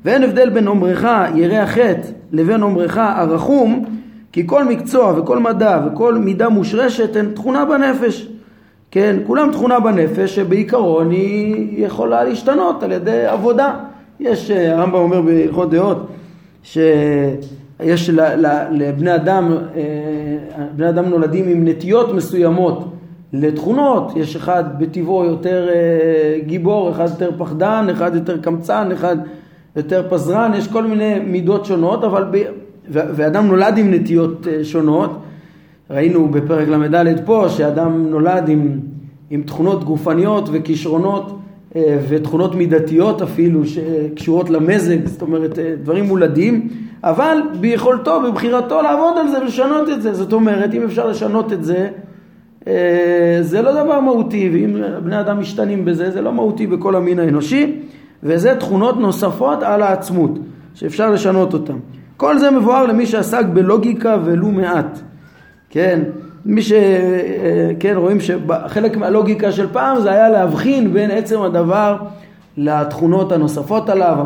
ואין 0.05 0.23
הבדל 0.23 0.49
בין 0.49 0.67
אומרך 0.67 1.05
ירא 1.35 1.55
החטא 1.55 2.07
לבין 2.31 2.61
אומרך 2.61 2.97
הרחום, 2.97 3.85
כי 4.31 4.43
כל 4.47 4.63
מקצוע 4.63 5.19
וכל 5.19 5.39
מדע 5.39 5.79
וכל 5.85 6.15
מידה 6.15 6.49
מושרשת 6.49 7.15
הן 7.15 7.31
תכונה 7.31 7.65
בנפש. 7.65 8.27
כן, 8.91 9.15
כולם 9.27 9.51
תכונה 9.51 9.79
בנפש 9.79 10.35
שבעיקרון 10.35 11.11
היא 11.11 11.85
יכולה 11.85 12.23
להשתנות 12.23 12.83
על 12.83 12.91
ידי 12.91 13.25
עבודה. 13.25 13.73
יש, 14.19 14.51
אה, 14.51 14.73
הרמב"ם 14.73 14.95
אומר 14.95 15.21
בהלכות 15.21 15.69
דעות, 15.69 16.07
שיש 17.81 18.09
לבני 18.71 19.15
אדם, 19.15 19.51
אה, 19.75 19.83
בני 20.75 20.89
אדם 20.89 21.05
נולדים 21.05 21.47
עם 21.47 21.67
נטיות 21.67 22.13
מסוימות 22.13 22.91
לתכונות, 23.33 24.11
יש 24.15 24.35
אחד 24.35 24.63
בטבעו 24.79 25.25
יותר 25.25 25.67
אה, 25.69 26.39
גיבור, 26.45 26.91
אחד 26.91 27.09
יותר 27.09 27.31
פחדן, 27.37 27.87
אחד 27.91 28.15
יותר 28.15 28.37
קמצן, 28.37 28.91
אחד 28.91 29.17
יותר 29.75 30.07
פזרן, 30.09 30.51
יש 30.57 30.67
כל 30.67 30.83
מיני 30.83 31.19
מידות 31.19 31.65
שונות, 31.65 32.03
אבל 32.03 32.25
ב... 32.31 32.37
ואדם 32.89 33.47
נולד 33.47 33.77
עם 33.77 33.93
נטיות 33.93 34.47
שונות, 34.63 35.21
ראינו 35.89 36.27
בפרק 36.27 36.67
ל"ד 36.67 37.25
פה 37.25 37.49
שאדם 37.49 38.09
נולד 38.09 38.49
עם, 38.49 38.79
עם 39.29 39.41
תכונות 39.41 39.83
גופניות 39.83 40.49
וכישרונות. 40.51 41.29
אה, 41.29 41.44
ותכונות 42.09 42.55
מידתיות 42.55 43.21
אפילו 43.21 43.61
שקשורות 43.65 44.49
למזג, 44.49 45.05
זאת 45.05 45.21
אומרת 45.21 45.59
אה, 45.59 45.75
דברים 45.83 46.05
מולדים, 46.05 46.67
אבל 47.03 47.37
ביכולתו, 47.59 48.21
בבחירתו 48.21 48.81
לעבוד 48.81 49.17
על 49.17 49.27
זה 49.27 49.41
ולשנות 49.41 49.89
את 49.89 50.01
זה. 50.01 50.13
זאת 50.13 50.33
אומרת, 50.33 50.73
אם 50.73 50.83
אפשר 50.83 51.07
לשנות 51.07 51.53
את 51.53 51.63
זה, 51.63 51.89
אה, 52.67 53.37
זה 53.41 53.61
לא 53.61 53.71
דבר 53.83 53.99
מהותי, 53.99 54.49
ואם 54.53 54.81
בני 55.03 55.19
אדם 55.19 55.39
משתנים 55.39 55.85
בזה, 55.85 56.11
זה 56.11 56.21
לא 56.21 56.33
מהותי 56.33 56.67
בכל 56.67 56.95
המין 56.95 57.19
האנושי, 57.19 57.79
וזה 58.23 58.55
תכונות 58.55 58.99
נוספות 58.99 59.63
על 59.63 59.81
העצמות, 59.81 60.39
שאפשר 60.73 61.11
לשנות 61.11 61.53
אותן. 61.53 61.77
כל 62.17 62.37
זה 62.37 62.51
מבואר 62.51 62.85
למי 62.85 63.05
שעסק 63.05 63.45
בלוגיקה 63.53 64.17
ולו 64.25 64.47
מעט. 64.47 64.99
כן, 65.69 66.01
מי 66.45 66.61
ש... 66.61 66.73
כן, 67.79 67.93
רואים 67.95 68.17
שחלק 68.19 68.97
מהלוגיקה 68.97 69.51
של 69.51 69.67
פעם 69.73 70.01
זה 70.01 70.11
היה 70.11 70.29
להבחין 70.29 70.93
בין 70.93 71.11
עצם 71.11 71.41
הדבר 71.41 71.97
לתכונות 72.57 73.31
הנוספות 73.31 73.89
עליו, 73.89 74.25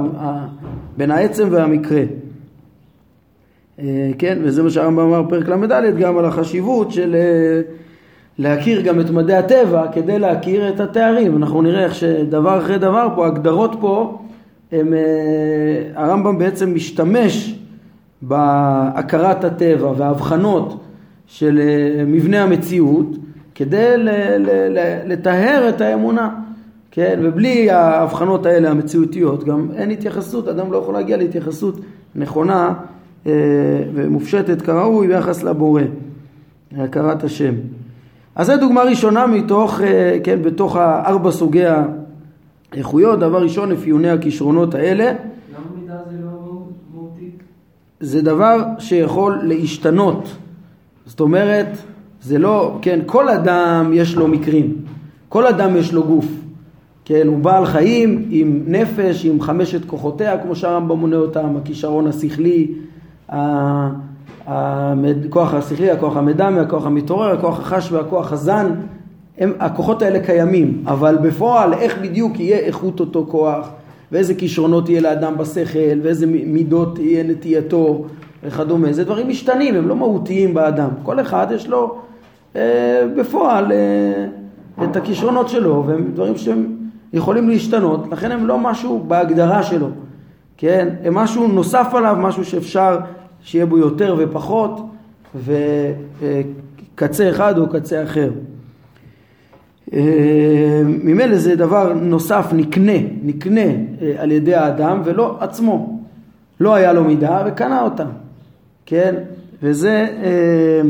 בין 0.98 1.12
העצם 1.12 1.48
והמקרה. 1.52 2.02
אה, 3.80 4.12
כן, 4.18 4.40
וזה 4.44 4.64
מה 4.64 4.70
שהרמב"ם 4.70 5.00
אמר 5.00 5.24
פרק 5.30 5.48
ל"ד, 5.50 5.98
גם 6.00 6.18
על 6.18 6.26
החשיבות 6.26 6.92
של 6.92 7.16
אה, 7.16 7.62
להכיר 8.38 8.82
גם 8.82 9.00
את 9.00 9.10
מדעי 9.10 9.38
הטבע 9.38 9.88
כדי 9.92 10.20
להכיר 10.20 10.70
את 10.70 10.80
התארים. 10.80 11.38
אנחנו 11.38 11.62
נראה 11.62 11.84
איך 11.84 11.96
שדבר 11.96 12.60
אחרי 12.60 12.78
דבר 12.78 13.08
פה, 13.16 13.28
הגדרות 13.28 13.76
פה, 13.80 14.20
הם, 14.72 14.94
אה, 14.94 16.04
הרמב"ם 16.04 16.38
בעצם 16.38 16.76
משתמש 16.76 17.60
בהכרת 18.22 19.44
הטבע 19.44 19.92
וההבחנות 19.98 20.84
של 21.30 21.60
אה, 21.60 22.06
מבנה 22.06 22.44
המציאות 22.44 23.18
כדי 23.56 23.94
לטהר 25.06 25.70
את 25.70 25.82
האמונה, 25.82 26.30
כן? 26.92 27.20
ובלי 27.24 27.72
ההבחנות 27.72 28.46
האלה 28.46 28.72
המציאותיות 28.72 29.44
גם 29.44 29.68
אין 29.76 29.92
התייחסות, 29.92 30.48
אדם 30.48 30.72
לא 30.72 30.78
יכול 30.78 30.94
להגיע 30.94 31.18
להתייחסות 31.18 31.80
נכונה 32.16 32.74
אה, 33.28 33.32
ומופשטת 33.94 34.62
כראוי 34.62 35.08
ביחס 35.08 35.44
לבורא, 35.44 35.82
הכרת 36.78 37.24
השם. 37.24 37.54
אז 38.36 38.48
זו 38.48 38.58
דוגמה 38.58 38.82
ראשונה 38.82 39.28
מתוך, 39.28 39.82
אה, 39.82 40.18
כן, 40.24 40.42
בתוך 40.42 40.78
ארבע 40.78 41.32
סוגי 41.32 41.64
האיכויות, 42.72 43.20
דבר 43.20 43.44
ראשון 43.44 43.72
אפיוני 43.72 44.10
הכישרונות 44.10 44.76
האלה. 44.76 45.06
למה 45.06 45.98
זה 46.10 46.18
לא 46.24 46.62
מהותי? 46.94 47.30
זה 48.00 48.22
דבר 48.22 48.64
שיכול 48.80 49.40
להשתנות 49.44 50.30
זאת 51.10 51.20
אומרת, 51.20 51.68
זה 52.22 52.38
לא, 52.40 52.78
כן, 52.82 53.00
כל 53.06 53.30
אדם 53.30 53.92
יש 53.94 54.16
לו 54.16 54.28
מקרים, 54.28 54.76
כל 55.30 55.48
אדם 55.48 55.78
יש 55.78 55.94
לו 55.94 56.04
גוף, 56.04 56.26
כן, 57.06 57.28
הוא 57.28 57.38
בעל 57.40 57.66
חיים 57.66 58.28
עם 58.30 58.64
נפש, 58.68 59.26
עם 59.26 59.42
חמשת 59.42 59.86
כוחותיה, 59.86 60.38
כמו 60.38 60.56
שהרמב"ם 60.56 61.00
מונה 61.00 61.16
אותם, 61.16 61.56
הכישרון 61.62 62.08
השכלי, 62.08 62.72
הכוח 64.48 65.54
השכלי, 65.54 65.92
הכוח 65.92 66.18
המדמה, 66.18 66.62
הכוח 66.62 66.86
המתעורר, 66.86 67.32
הכוח 67.32 67.60
החש 67.60 67.92
והכוח 67.92 68.34
הזן, 68.34 68.72
הם, 69.38 69.54
הכוחות 69.60 70.02
האלה 70.02 70.20
קיימים, 70.20 70.84
אבל 70.86 71.18
בפועל 71.22 71.74
איך 71.74 71.98
בדיוק 72.02 72.40
יהיה 72.40 72.58
איכות 72.58 73.00
אותו 73.00 73.26
כוח, 73.30 73.70
ואיזה 74.12 74.34
כישרונות 74.34 74.90
יהיה 74.90 75.02
לאדם 75.02 75.38
בשכל, 75.38 76.00
ואיזה 76.04 76.26
מידות 76.26 77.00
יהיה 77.00 77.24
נטייתו, 77.24 78.06
וכדומה, 78.44 78.94
זה 78.94 79.04
דברים 79.04 79.28
משתנים, 79.28 79.76
הם 79.76 79.88
לא 79.88 79.96
מהותיים 79.96 80.54
באדם. 80.54 80.90
כל 81.04 81.20
אחד 81.20 81.48
יש 81.52 81.68
לו 81.68 81.98
אה, 82.56 83.08
בפועל 83.18 83.72
אה, 83.72 84.28
את 84.84 84.96
הכישרונות 84.96 85.50
שלו, 85.50 85.84
והם 85.88 86.12
דברים 86.14 86.38
שהם 86.38 86.76
יכולים 87.14 87.50
להשתנות, 87.50 88.08
לכן 88.12 88.32
הם 88.32 88.48
לא 88.48 88.58
משהו 88.58 89.04
בהגדרה 89.08 89.64
שלו, 89.64 89.90
כן? 90.58 90.90
הם 91.04 91.14
משהו 91.14 91.48
נוסף 91.48 91.88
עליו, 91.94 92.16
משהו 92.20 92.46
שאפשר 92.46 93.00
שיהיה 93.42 93.66
בו 93.66 93.78
יותר 93.78 94.16
ופחות, 94.18 94.82
וקצה 95.36 97.30
אחד 97.30 97.58
או 97.58 97.70
קצה 97.70 98.04
אחר. 98.04 98.30
אה, 99.94 100.82
ממילא 100.86 101.38
זה 101.38 101.56
דבר 101.56 101.94
נוסף, 101.94 102.46
נקנה, 102.54 102.98
נקנה 103.24 103.62
אה, 103.62 104.14
על 104.18 104.32
ידי 104.32 104.56
האדם 104.56 105.02
ולא 105.06 105.38
עצמו. 105.40 106.00
לא 106.60 106.76
היה 106.76 106.94
לו 106.94 107.04
מידה 107.04 107.44
וקנה 107.48 107.82
אותה. 107.82 108.06
כן? 108.90 109.16
וזה 109.64 110.08
אה, 110.24 110.82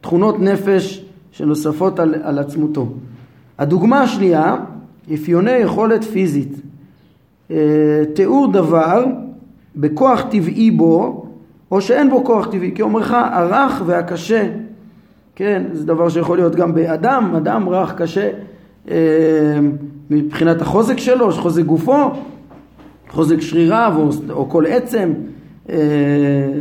תכונות 0.00 0.40
נפש 0.40 1.04
שנוספות 1.32 1.98
על, 1.98 2.14
על 2.22 2.38
עצמותו. 2.38 2.88
הדוגמה 3.58 4.00
השנייה, 4.00 4.56
אפיוני 5.14 5.50
יכולת 5.50 6.04
פיזית. 6.04 6.52
אה, 7.50 7.56
תיאור 8.14 8.52
דבר 8.52 9.04
בכוח 9.76 10.22
טבעי 10.30 10.70
בו, 10.70 11.26
או 11.70 11.80
שאין 11.80 12.10
בו 12.10 12.24
כוח 12.24 12.46
טבעי, 12.46 12.72
כי 12.74 12.82
אומרך 12.82 13.12
הרך 13.14 13.82
והקשה, 13.86 14.48
כן, 15.34 15.62
זה 15.72 15.86
דבר 15.86 16.08
שיכול 16.08 16.38
להיות 16.38 16.54
גם 16.54 16.74
באדם, 16.74 17.34
אדם 17.36 17.68
רך, 17.68 17.94
קשה, 17.94 18.30
אה, 18.90 18.96
מבחינת 20.10 20.62
החוזק 20.62 20.98
שלו, 20.98 21.32
חוזק 21.32 21.62
גופו, 21.62 22.10
חוזק 23.08 23.40
שריריו 23.40 23.92
או, 23.96 24.10
או 24.30 24.48
כל 24.48 24.66
עצם, 24.66 25.12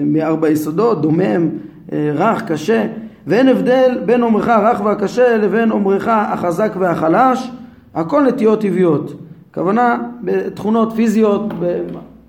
מארבע 0.06 0.50
יסודות, 0.50 1.02
דומם, 1.02 1.50
אה, 1.92 2.12
רך, 2.14 2.44
קשה, 2.44 2.88
ואין 3.28 3.48
הבדל 3.48 3.98
בין 4.06 4.24
אומרך 4.24 4.48
הרך 4.48 4.82
והקשה 4.82 5.38
לבין 5.38 5.72
אומרך 5.72 6.08
החזק 6.08 6.72
והחלש, 6.80 7.52
הכל 7.96 8.24
נטיות 8.28 8.62
טבעיות. 8.62 9.14
הכוונה 9.52 9.98
בתכונות 10.24 10.94
פיזיות, 10.96 11.42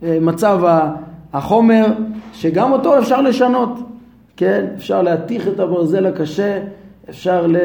במצב 0.00 0.60
החומר, 1.32 1.86
שגם 2.32 2.72
אותו 2.72 2.98
אפשר 2.98 3.20
לשנות, 3.20 3.78
כן? 4.36 4.66
אפשר 4.76 5.02
להתיך 5.02 5.48
את 5.48 5.60
הברזל 5.60 6.06
הקשה, 6.06 6.58
אפשר 7.10 7.46
ל... 7.46 7.56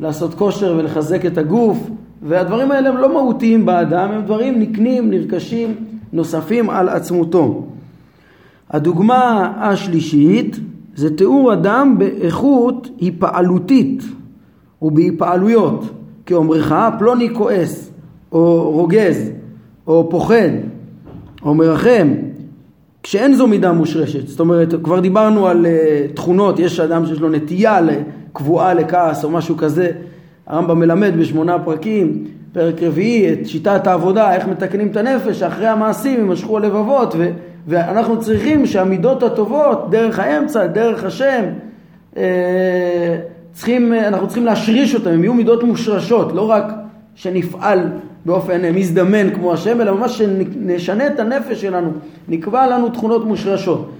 לעשות 0.00 0.34
כושר 0.34 0.74
ולחזק 0.78 1.26
את 1.26 1.38
הגוף, 1.38 1.78
והדברים 2.22 2.70
האלה 2.70 2.88
הם 2.88 2.96
לא 2.96 3.12
מהותיים 3.12 3.66
באדם, 3.66 4.10
הם 4.10 4.22
דברים 4.22 4.60
נקנים, 4.60 5.10
נרכשים, 5.10 5.74
נוספים 6.12 6.70
על 6.70 6.88
עצמותו. 6.88 7.66
הדוגמה 8.74 9.52
השלישית 9.60 10.56
זה 10.94 11.16
תיאור 11.16 11.52
אדם 11.52 11.94
באיכות 11.98 12.88
היפעלותית 13.00 14.02
ובהיפעלויות, 14.82 15.84
כאומרך 16.26 16.74
פלוני 16.98 17.34
כועס, 17.34 17.90
או 18.32 18.70
רוגז, 18.70 19.30
או 19.86 20.10
פוחד, 20.10 20.50
או 21.42 21.54
מרחם, 21.54 22.14
כשאין 23.02 23.34
זו 23.34 23.46
מידה 23.46 23.72
מושרשת. 23.72 24.28
זאת 24.28 24.40
אומרת, 24.40 24.74
כבר 24.82 25.00
דיברנו 25.00 25.46
על 25.46 25.66
uh, 25.66 26.12
תכונות, 26.12 26.58
יש 26.58 26.80
אדם 26.80 27.06
שיש 27.06 27.20
לו 27.20 27.28
נטייה 27.30 27.78
קבועה 28.32 28.74
לכעס 28.74 29.24
או 29.24 29.30
משהו 29.30 29.56
כזה. 29.56 29.90
הרמב"ם 30.46 30.78
מלמד 30.78 31.12
בשמונה 31.18 31.58
פרקים, 31.58 32.24
פרק 32.52 32.82
רביעי, 32.82 33.32
את 33.32 33.46
שיטת 33.46 33.86
העבודה, 33.86 34.34
איך 34.34 34.48
מתקנים 34.48 34.88
את 34.88 34.96
הנפש, 34.96 35.42
אחרי 35.42 35.66
המעשים 35.66 36.18
יימשכו 36.20 36.56
הלבבות, 36.56 37.14
ו... 37.18 37.30
ואנחנו 37.66 38.20
צריכים 38.20 38.66
שהמידות 38.66 39.22
הטובות, 39.22 39.90
דרך 39.90 40.18
האמצע, 40.18 40.66
דרך 40.66 41.04
השם, 41.04 41.44
אה, 42.16 43.18
צריכים, 43.52 43.92
אנחנו 43.92 44.26
צריכים 44.26 44.44
להשריש 44.44 44.94
אותן, 44.94 45.10
הן 45.10 45.20
יהיו 45.20 45.34
מידות 45.34 45.62
מושרשות, 45.62 46.32
לא 46.32 46.50
רק 46.50 46.72
שנפעל 47.14 47.88
באופן 48.24 48.74
מזדמן 48.74 49.34
כמו 49.34 49.52
השם, 49.52 49.80
אלא 49.80 49.94
ממש 49.94 50.18
שנשנה 50.18 51.06
את 51.06 51.20
הנפש 51.20 51.60
שלנו, 51.60 51.90
נקבע 52.28 52.66
לנו 52.66 52.88
תכונות 52.88 53.24
מושרשות. 53.24 53.90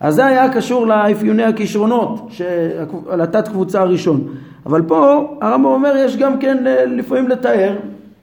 אז 0.00 0.14
זה 0.14 0.26
היה 0.26 0.52
קשור 0.52 0.86
לאפיוני 0.86 1.42
הכישרונות, 1.44 2.30
על 3.10 3.20
התת 3.20 3.48
קבוצה 3.48 3.80
הראשון. 3.80 4.28
אבל 4.66 4.82
פה 4.82 5.26
הרמב"ם 5.40 5.64
אומר 5.64 5.96
יש 5.96 6.16
גם 6.16 6.38
כן 6.38 6.66
אה, 6.66 6.84
לפעמים 6.84 7.28
לתאר 7.28 7.76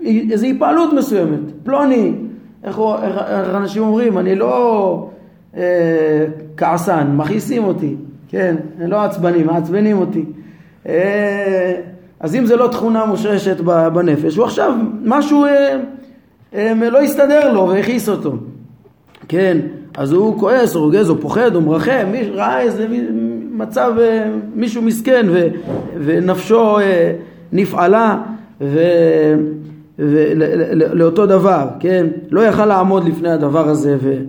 איזו 0.06 0.48
התפעלות 0.48 0.94
מסוימת. 0.94 1.40
פלוני, 1.64 2.14
איך, 2.64 2.80
איך, 3.04 3.18
איך 3.18 3.56
אנשים 3.56 3.84
אומרים, 3.84 4.18
אני 4.18 4.36
לא 4.36 5.10
אה, 5.58 6.26
כעסן, 6.58 7.08
מכעיסים 7.16 7.64
אותי, 7.64 7.96
כן, 8.30 8.56
אני 8.80 8.90
לא 8.90 9.04
עצבני, 9.04 9.44
מעצבנים 9.44 9.98
אותי. 9.98 10.26
אה, 10.88 11.74
אז 12.20 12.36
אם 12.36 12.46
זה 12.46 12.56
לא 12.56 12.68
תכונה 12.68 13.06
מושרשת 13.06 13.58
בנפש, 13.94 14.36
הוא 14.36 14.46
עכשיו, 14.46 14.74
משהו 15.06 15.46
אה, 15.46 15.78
אה, 16.54 16.74
לא 16.92 17.02
הסתדר 17.02 17.54
לו 17.54 17.68
והכעיס 17.68 18.10
אותו. 18.10 18.34
כן, 19.28 19.58
אז 19.98 20.12
הוא 20.12 20.40
כועס, 20.40 20.76
או 20.76 20.82
רוגז, 20.82 21.10
או 21.10 21.22
פוחד, 21.22 21.56
או 21.56 21.62
מרחם, 21.62 22.08
מי 22.12 22.30
ראה 22.30 22.62
איזה 22.62 22.88
מצב, 23.52 23.94
אה, 24.00 24.32
מישהו 24.56 24.82
מסכן 24.82 25.26
ו, 25.30 25.48
ונפשו 26.06 26.80
אה, 26.80 27.14
נפעלה 27.52 28.18
ו, 28.62 28.80
ולאותו 30.00 31.26
דבר, 31.26 31.68
כן? 31.80 32.08
לא 32.30 32.42
יכל 32.42 32.66
לעמוד 32.66 33.08
לפני 33.08 33.30
הדבר 33.30 33.70
הזה 33.70 33.98
ו, 34.02 34.22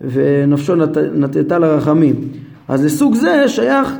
ונפשו 0.00 0.74
נת, 0.74 0.96
נטטה 0.98 1.58
לרחמים. 1.58 2.14
אז 2.68 2.84
לסוג 2.84 3.14
זה 3.14 3.48
שייך, 3.48 3.94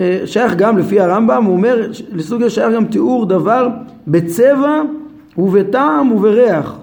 אה, 0.00 0.22
שייך 0.24 0.54
גם 0.54 0.78
לפי 0.78 1.00
הרמב"ם, 1.00 1.44
הוא 1.44 1.52
אומר, 1.52 1.90
לסוג 2.12 2.42
זה 2.42 2.50
שייך 2.50 2.74
גם 2.74 2.84
תיאור 2.84 3.26
דבר 3.26 3.68
בצבע 4.06 4.82
ובטעם 5.38 6.12
ובריח 6.12 6.78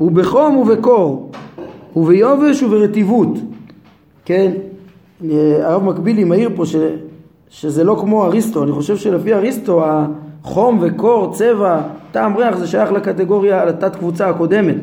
ובחום 0.00 0.56
ובקור 0.56 1.30
וביובש 1.96 2.62
וברטיבות, 2.62 3.38
כן? 4.24 4.52
הרב 5.62 5.84
מקבילי 5.84 6.24
מעיר 6.24 6.50
פה 6.56 6.66
ש, 6.66 6.76
שזה 7.48 7.84
לא 7.84 7.96
כמו 8.00 8.24
אריסטו, 8.24 8.62
אני 8.62 8.72
חושב 8.72 8.96
שלפי 8.96 9.34
אריסטו 9.34 9.84
החום 10.44 10.78
וקור, 10.80 11.32
צבע, 11.34 11.80
טעם 12.12 12.36
ריח 12.36 12.56
זה 12.56 12.66
שייך 12.66 12.92
לקטגוריה, 12.92 13.64
לתת 13.64 13.96
קבוצה 13.96 14.28
הקודמת, 14.28 14.76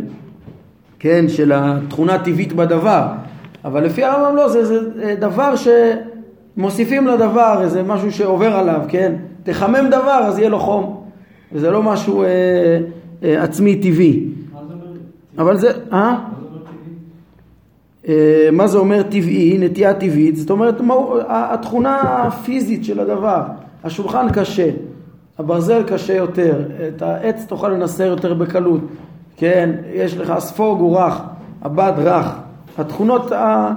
כן, 0.99 1.25
של 1.27 1.51
התכונה 1.55 2.13
הטבעית 2.13 2.53
בדבר, 2.53 3.07
אבל 3.65 3.83
לפי 3.83 4.03
הרמב"ם 4.03 4.35
לא, 4.35 4.49
זה, 4.49 4.65
זה 4.65 5.15
דבר 5.19 5.53
שמוסיפים 6.55 7.07
לדבר, 7.07 7.59
איזה 7.61 7.83
משהו 7.83 8.11
שעובר 8.11 8.55
עליו, 8.55 8.81
כן, 8.87 9.15
תחמם 9.43 9.87
דבר 9.87 10.21
אז 10.27 10.39
יהיה 10.39 10.49
לו 10.49 10.59
חום, 10.59 11.03
וזה 11.51 11.71
לא 11.71 11.83
משהו 11.83 12.23
אה, 12.23 12.27
אה, 13.23 13.43
עצמי 13.43 13.75
טבעי. 13.75 14.23
אבל 15.37 15.57
זה, 15.57 15.71
אה? 15.93 16.15
אה, 18.07 18.49
מה 18.51 18.67
זה 18.67 18.77
אומר 18.77 19.03
טבעי, 19.03 19.57
נטייה 19.59 19.93
טבעית, 19.93 20.35
זאת 20.35 20.49
אומרת 20.49 20.81
התכונה 21.27 21.99
הפיזית 22.01 22.85
של 22.85 22.99
הדבר, 22.99 23.41
השולחן 23.83 24.27
קשה, 24.33 24.69
הברזל 25.39 25.83
קשה 25.83 26.13
יותר, 26.13 26.61
את 26.87 27.01
העץ 27.01 27.45
תוכל 27.47 27.69
לנסר 27.69 28.03
יותר 28.03 28.33
בקלות, 28.33 28.81
כן, 29.37 29.69
יש 29.93 30.17
לך 30.17 30.29
הספוג 30.29 30.79
הוא 30.79 30.97
רך, 30.97 31.21
הבד 31.61 31.93
רך, 31.97 32.35
התכונות 32.77 33.31
ה... 33.31 33.71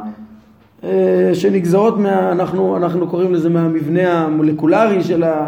אה, 0.84 1.30
שנגזרות 1.34 1.98
מה... 1.98 2.32
אנחנו, 2.32 2.76
אנחנו 2.76 3.08
קוראים 3.08 3.34
לזה 3.34 3.48
מהמבנה 3.48 4.24
המולקולרי 4.24 5.04
של 5.04 5.22
ה... 5.22 5.46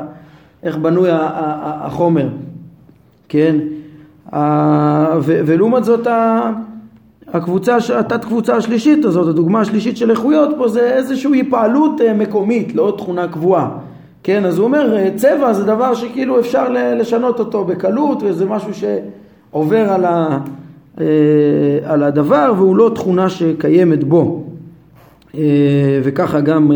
איך 0.62 0.76
בנוי 0.76 1.08
החומר, 1.12 2.28
כן, 3.28 3.56
ולעומת 5.22 5.84
זאת 5.84 6.06
הקבוצה, 7.28 7.76
התת 7.98 8.24
קבוצה 8.24 8.56
השלישית 8.56 9.04
הזאת, 9.04 9.28
הדוגמה 9.28 9.60
השלישית 9.60 9.96
של 9.96 10.10
איכויות 10.10 10.50
פה 10.58 10.68
זה 10.68 10.80
איזושהי 10.80 11.32
היפעלות 11.32 12.00
אה, 12.00 12.14
מקומית, 12.14 12.74
לא 12.74 12.94
תכונה 12.98 13.28
קבועה. 13.28 13.70
כן, 14.22 14.44
אז 14.44 14.58
הוא 14.58 14.64
אומר, 14.64 14.96
אה, 14.96 15.10
צבע 15.16 15.52
זה 15.52 15.64
דבר 15.64 15.94
שכאילו 15.94 16.40
אפשר 16.40 16.68
לשנות 16.72 17.38
אותו 17.38 17.64
בקלות, 17.64 18.22
וזה 18.22 18.46
משהו 18.46 18.70
שעובר 18.74 19.92
על, 19.92 20.04
ה, 20.04 20.38
אה, 21.00 21.06
על 21.84 22.02
הדבר, 22.02 22.52
והוא 22.56 22.76
לא 22.76 22.90
תכונה 22.94 23.28
שקיימת 23.28 24.04
בו. 24.04 24.44
וככה 26.02 26.40
גם 26.40 26.70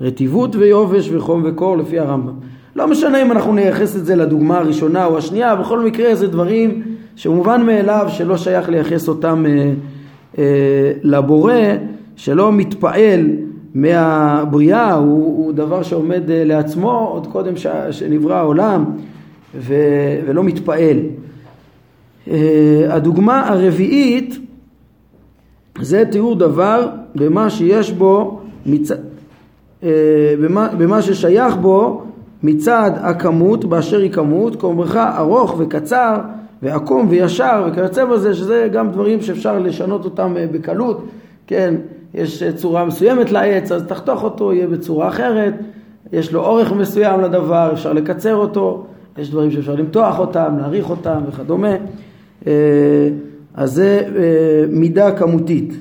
רטיבות 0.00 0.56
ויובש 0.56 1.10
וחום 1.12 1.42
וקור 1.44 1.76
לפי 1.76 1.98
הרמב"ם. 1.98 2.34
לא 2.76 2.88
משנה 2.88 3.22
אם 3.22 3.32
אנחנו 3.32 3.54
נייחס 3.54 3.96
את 3.96 4.06
זה 4.06 4.16
לדוגמה 4.16 4.58
הראשונה 4.58 5.04
או 5.04 5.18
השנייה, 5.18 5.56
בכל 5.56 5.80
מקרה 5.80 6.14
זה 6.14 6.26
דברים 6.26 6.82
שמובן 7.16 7.62
מאליו 7.66 8.06
שלא 8.08 8.36
שייך 8.36 8.68
לייחס 8.68 9.08
אותם 9.08 9.44
אה, 9.48 9.72
אה, 10.38 10.92
לבורא, 11.02 11.54
שלא 12.16 12.52
מתפעל 12.52 13.26
מהבריאה, 13.74 14.94
הוא, 14.94 15.44
הוא 15.44 15.52
דבר 15.52 15.82
שעומד 15.82 16.30
אה, 16.30 16.44
לעצמו 16.44 17.08
עוד 17.12 17.26
קודם 17.26 17.56
ש, 17.56 17.66
שנברא 17.90 18.34
העולם 18.34 18.84
ו, 19.54 19.74
ולא 20.26 20.44
מתפעל. 20.44 20.98
אה, 22.30 22.86
הדוגמה 22.88 23.48
הרביעית 23.48 24.38
זה 25.80 26.04
תיאור 26.10 26.34
דבר 26.34 26.88
במה 27.14 27.50
שיש 27.50 27.92
בו, 27.92 28.40
מצ... 28.66 28.90
אה, 29.82 30.34
במה, 30.42 30.68
במה 30.78 31.02
ששייך 31.02 31.56
בו 31.56 32.02
מצד 32.42 32.90
הכמות 32.94 33.64
באשר 33.64 33.98
היא 33.98 34.12
כמות, 34.12 34.60
כאומרך 34.60 34.96
ארוך 34.96 35.54
וקצר 35.58 36.16
ועקום 36.62 37.06
וישר 37.10 37.68
וכיוצא 37.68 38.04
בזה, 38.04 38.34
שזה 38.34 38.68
גם 38.72 38.90
דברים 38.90 39.20
שאפשר 39.20 39.58
לשנות 39.58 40.04
אותם 40.04 40.34
בקלות, 40.52 41.04
כן, 41.46 41.74
יש 42.18 42.42
אה, 42.42 42.52
צורה 42.52 42.84
מסוימת 42.84 43.32
לעץ, 43.32 43.72
אז 43.72 43.82
תחתוך 43.82 44.24
אותו, 44.24 44.52
יהיה 44.52 44.66
בצורה 44.66 45.08
אחרת, 45.08 45.54
יש 46.12 46.32
לו 46.32 46.44
אורך 46.44 46.72
מסוים 46.72 47.20
לדבר, 47.20 47.70
אפשר 47.72 47.92
לקצר 47.92 48.34
אותו, 48.34 48.86
יש 49.18 49.30
דברים 49.30 49.50
שאפשר 49.50 49.74
למתוח 49.74 50.18
אותם, 50.18 50.54
להעריך 50.58 50.90
אותם 50.90 51.20
וכדומה, 51.28 51.74
אה, 52.46 52.52
אז 53.54 53.72
זה 53.72 54.02
מידה 54.70 55.12
כמותית, 55.12 55.74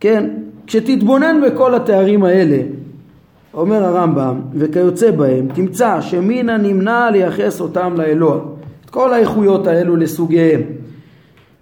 כן, 0.00 0.30
כשתתבונן 0.66 1.40
בכל 1.46 1.74
התארים 1.74 2.24
האלה, 2.24 2.58
אומר 3.54 3.84
הרמב"ם, 3.84 4.40
וכיוצא 4.54 5.10
בהם, 5.10 5.48
תמצא 5.54 6.00
שמן 6.00 6.48
הנמנע 6.48 7.10
לייחס 7.10 7.60
אותם 7.60 7.94
לאלוה. 7.96 8.38
את 8.84 8.90
כל 8.90 9.12
האיכויות 9.12 9.66
האלו 9.66 9.96
לסוגיהם. 9.96 10.60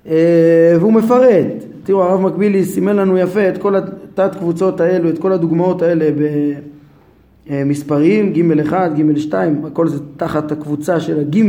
אה, 0.09 0.77
והוא 0.81 0.93
מפרט, 0.93 1.65
תראו 1.87 2.03
הרב 2.03 2.21
מקבילי 2.21 2.65
סימן 2.65 2.97
לנו 2.97 3.19
יפה 3.19 3.49
את 3.49 3.59
כל 3.59 3.77
התת 3.77 4.37
קבוצות 4.39 4.81
האלו, 4.81 5.09
את 5.11 5.19
כל 5.19 5.33
הדוגמאות 5.33 5.83
האלה 5.83 6.11
במספרים, 7.51 8.33
ג' 8.33 8.61
1, 8.61 8.91
ג' 8.95 9.19
2, 9.19 9.63
הכל 9.67 9.89
זה 9.89 9.99
תחת 10.17 10.53
הקבוצה 10.53 11.01
של 11.01 11.21
הג' 11.21 11.43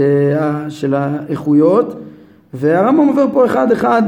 אה, 0.00 0.70
של 0.70 0.94
האיכויות, 0.94 2.00
והרמב"ם 2.54 3.08
עובר 3.08 3.26
פה 3.32 3.46
אחד 3.46 3.72
אחד 3.72 4.02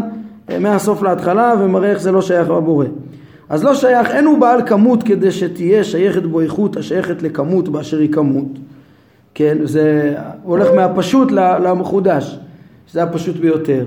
אה, 0.50 0.58
מהסוף 0.58 1.02
להתחלה 1.02 1.54
ומראה 1.60 1.90
איך 1.90 2.00
זה 2.00 2.12
לא 2.12 2.22
שייך 2.22 2.50
לבורא. 2.50 2.86
אז 3.48 3.64
לא 3.64 3.74
שייך, 3.74 4.10
אין 4.10 4.24
הוא 4.24 4.38
בעל 4.38 4.66
כמות 4.66 5.02
כדי 5.02 5.30
שתהיה 5.30 5.84
שייכת 5.84 6.22
בו 6.22 6.40
איכות 6.40 6.76
השייכת 6.76 7.22
לכמות 7.22 7.68
באשר 7.68 7.98
היא 7.98 8.12
כמות. 8.12 8.58
כן, 9.34 9.58
זה 9.64 10.14
הולך 10.42 10.68
מהפשוט 10.74 11.32
למחודש, 11.32 12.38
שזה 12.86 13.02
הפשוט 13.02 13.36
ביותר. 13.36 13.86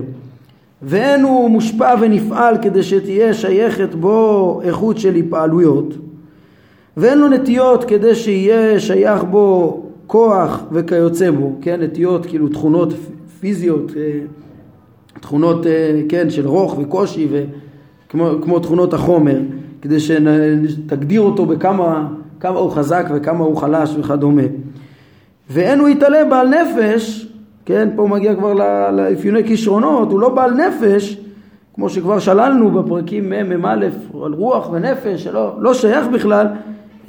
ואין 0.82 1.22
הוא 1.22 1.50
מושפע 1.50 1.94
ונפעל 2.00 2.56
כדי 2.62 2.82
שתהיה 2.82 3.34
שייכת 3.34 3.94
בו 3.94 4.60
איכות 4.64 4.98
של 4.98 5.14
התפעלויות. 5.14 5.94
ואין 6.96 7.18
לו 7.18 7.28
נטיות 7.28 7.84
כדי 7.84 8.14
שיהיה 8.14 8.80
שייך 8.80 9.24
בו 9.24 9.82
כוח 10.06 10.62
וכיוצא 10.72 11.30
בו, 11.30 11.52
כן, 11.60 11.82
נטיות 11.82 12.26
כאילו 12.26 12.48
תכונות 12.48 12.92
פיזיות, 13.40 13.92
אה, 13.96 14.20
תכונות, 15.20 15.66
אה, 15.66 16.00
כן, 16.08 16.30
של 16.30 16.48
רוך 16.48 16.78
וקושי 16.78 17.28
וכמו 17.30 18.30
כמו 18.42 18.58
תכונות 18.58 18.94
החומר, 18.94 19.40
כדי 19.82 20.00
שתגדיר 20.00 21.20
אותו 21.20 21.46
בכמה 21.46 22.08
כמה 22.40 22.58
הוא 22.58 22.70
חזק 22.70 23.06
וכמה 23.14 23.44
הוא 23.44 23.56
חלש 23.56 23.96
וכדומה. 23.98 24.42
ואין 25.50 25.78
הוא 25.78 25.88
יתעלה 25.88 26.24
בעל 26.24 26.48
נפש, 26.48 27.27
כן, 27.68 27.88
פה 27.96 28.02
הוא 28.02 28.10
מגיע 28.10 28.34
כבר 28.34 28.52
לאפיוני 28.92 29.44
כישרונות, 29.44 30.10
הוא 30.12 30.20
לא 30.20 30.28
בעל 30.28 30.50
נפש, 30.54 31.16
כמו 31.74 31.88
שכבר 31.88 32.18
שללנו 32.18 32.70
בפרקים 32.70 33.30
מ' 33.30 33.60
מ' 33.60 33.66
א', 33.66 33.86
על 34.24 34.32
רוח 34.32 34.70
ונפש, 34.72 35.24
שלא 35.24 35.54
לא 35.58 35.74
שייך 35.74 36.06
בכלל, 36.06 36.46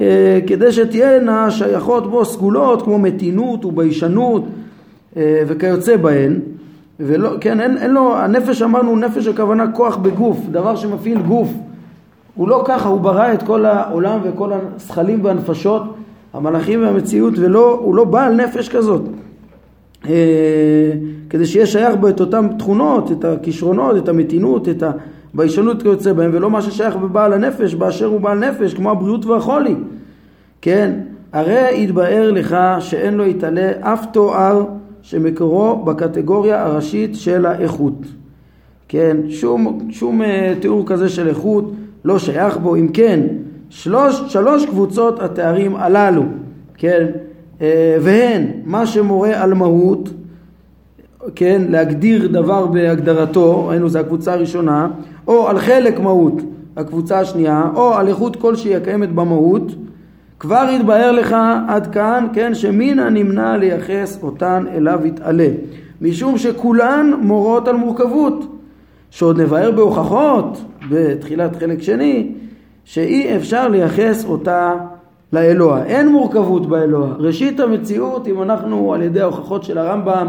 אה, 0.00 0.38
כדי 0.46 0.72
שתהיינה 0.72 1.50
שייכות 1.50 2.10
בו 2.10 2.24
סגולות 2.24 2.82
כמו 2.82 2.98
מתינות 2.98 3.64
וביישנות 3.64 4.44
אה, 5.16 5.42
וכיוצא 5.46 5.96
בהן. 5.96 6.40
ולא, 7.00 7.30
כן, 7.40 7.60
אין, 7.60 7.76
אין 7.76 7.90
לו, 7.90 8.16
הנפש 8.16 8.62
אמרנו 8.62 8.96
נפש 8.96 9.26
הכוונה 9.26 9.72
כוח 9.72 9.96
בגוף, 9.96 10.38
דבר 10.50 10.76
שמפעיל 10.76 11.22
גוף. 11.22 11.48
הוא 12.34 12.48
לא 12.48 12.62
ככה, 12.66 12.88
הוא 12.88 13.00
ברא 13.00 13.32
את 13.32 13.42
כל 13.42 13.64
העולם 13.64 14.20
וכל 14.22 14.50
הזכלים 14.52 15.24
והנפשות 15.24 15.82
המלאכים 16.34 16.82
והמציאות, 16.82 17.34
ולא, 17.36 17.78
הוא 17.82 17.94
לא 17.94 18.04
בעל 18.04 18.34
נפש 18.34 18.68
כזאת. 18.68 19.02
אה, 20.08 20.92
כדי 21.30 21.46
שיהיה 21.46 21.66
שייך 21.66 21.96
בו 21.96 22.08
את 22.08 22.20
אותן 22.20 22.48
תכונות, 22.58 23.12
את 23.12 23.24
הכישרונות, 23.24 23.96
את 23.96 24.08
המתינות, 24.08 24.68
את 24.68 24.82
הביישנות 25.34 25.82
כיוצא 25.82 26.12
בהם, 26.12 26.30
ולא 26.34 26.50
מה 26.50 26.62
ששייך 26.62 26.96
בבעל 26.96 27.32
הנפש 27.32 27.74
באשר 27.74 28.06
הוא 28.06 28.20
בעל 28.20 28.38
נפש, 28.38 28.74
כמו 28.74 28.90
הבריאות 28.90 29.26
והחולי. 29.26 29.74
כן, 30.62 31.00
הרי 31.32 31.82
יתבאר 31.82 32.30
לך 32.30 32.56
שאין 32.80 33.14
לו 33.14 33.26
יתעלה 33.26 33.70
אף 33.80 34.06
תואר 34.12 34.64
שמקורו 35.02 35.76
בקטגוריה 35.84 36.64
הראשית 36.64 37.14
של 37.14 37.46
האיכות. 37.46 38.04
כן, 38.88 39.16
שום, 39.28 39.88
שום 39.90 40.22
uh, 40.22 40.24
תיאור 40.60 40.86
כזה 40.86 41.08
של 41.08 41.28
איכות 41.28 41.72
לא 42.04 42.18
שייך 42.18 42.56
בו, 42.56 42.76
אם 42.76 42.88
כן, 42.88 43.20
שלוש, 43.68 44.22
שלוש 44.28 44.66
קבוצות 44.66 45.20
התארים 45.20 45.76
הללו, 45.76 46.22
כן, 46.76 47.06
והן 48.00 48.46
מה 48.64 48.86
שמורה 48.86 49.42
על 49.42 49.54
מהות, 49.54 50.08
כן, 51.34 51.62
להגדיר 51.68 52.28
דבר 52.28 52.66
בהגדרתו, 52.66 53.66
ראינו 53.66 53.88
זו 53.88 53.98
הקבוצה 53.98 54.32
הראשונה, 54.32 54.88
או 55.28 55.48
על 55.48 55.58
חלק 55.58 56.00
מהות, 56.00 56.42
הקבוצה 56.76 57.20
השנייה, 57.20 57.70
או 57.74 57.94
על 57.94 58.08
איכות 58.08 58.36
כלשהי 58.36 58.76
הקיימת 58.76 59.12
במהות, 59.12 59.72
כבר 60.38 60.66
יתבהר 60.72 61.12
לך 61.12 61.36
עד 61.68 61.86
כאן, 61.86 62.26
כן, 62.32 62.54
שמן 62.54 62.98
הנמנע 62.98 63.56
לייחס 63.56 64.22
אותן 64.22 64.64
אליו 64.74 65.00
יתעלה, 65.04 65.48
משום 66.00 66.38
שכולן 66.38 67.12
מורות 67.22 67.68
על 67.68 67.76
מורכבות, 67.76 68.56
שעוד 69.10 69.40
נבהר 69.40 69.70
בהוכחות, 69.70 70.64
בתחילת 70.90 71.56
חלק 71.56 71.82
שני, 71.82 72.32
שאי 72.84 73.36
אפשר 73.36 73.68
לייחס 73.68 74.24
אותה 74.24 74.74
לאלוה. 75.32 75.84
אין 75.84 76.08
מורכבות 76.08 76.66
באלוה. 76.66 77.08
ראשית 77.18 77.60
המציאות, 77.60 78.26
אם 78.26 78.42
אנחנו 78.42 78.94
על 78.94 79.02
ידי 79.02 79.20
ההוכחות 79.20 79.64
של 79.64 79.78
הרמב"ם 79.78 80.26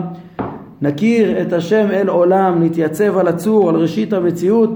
נכיר 0.81 1.41
את 1.41 1.53
השם 1.53 1.87
אל 1.91 2.09
עולם, 2.09 2.63
נתייצב 2.63 3.17
על 3.17 3.27
הצור, 3.27 3.69
על 3.69 3.75
ראשית 3.75 4.13
המציאות, 4.13 4.69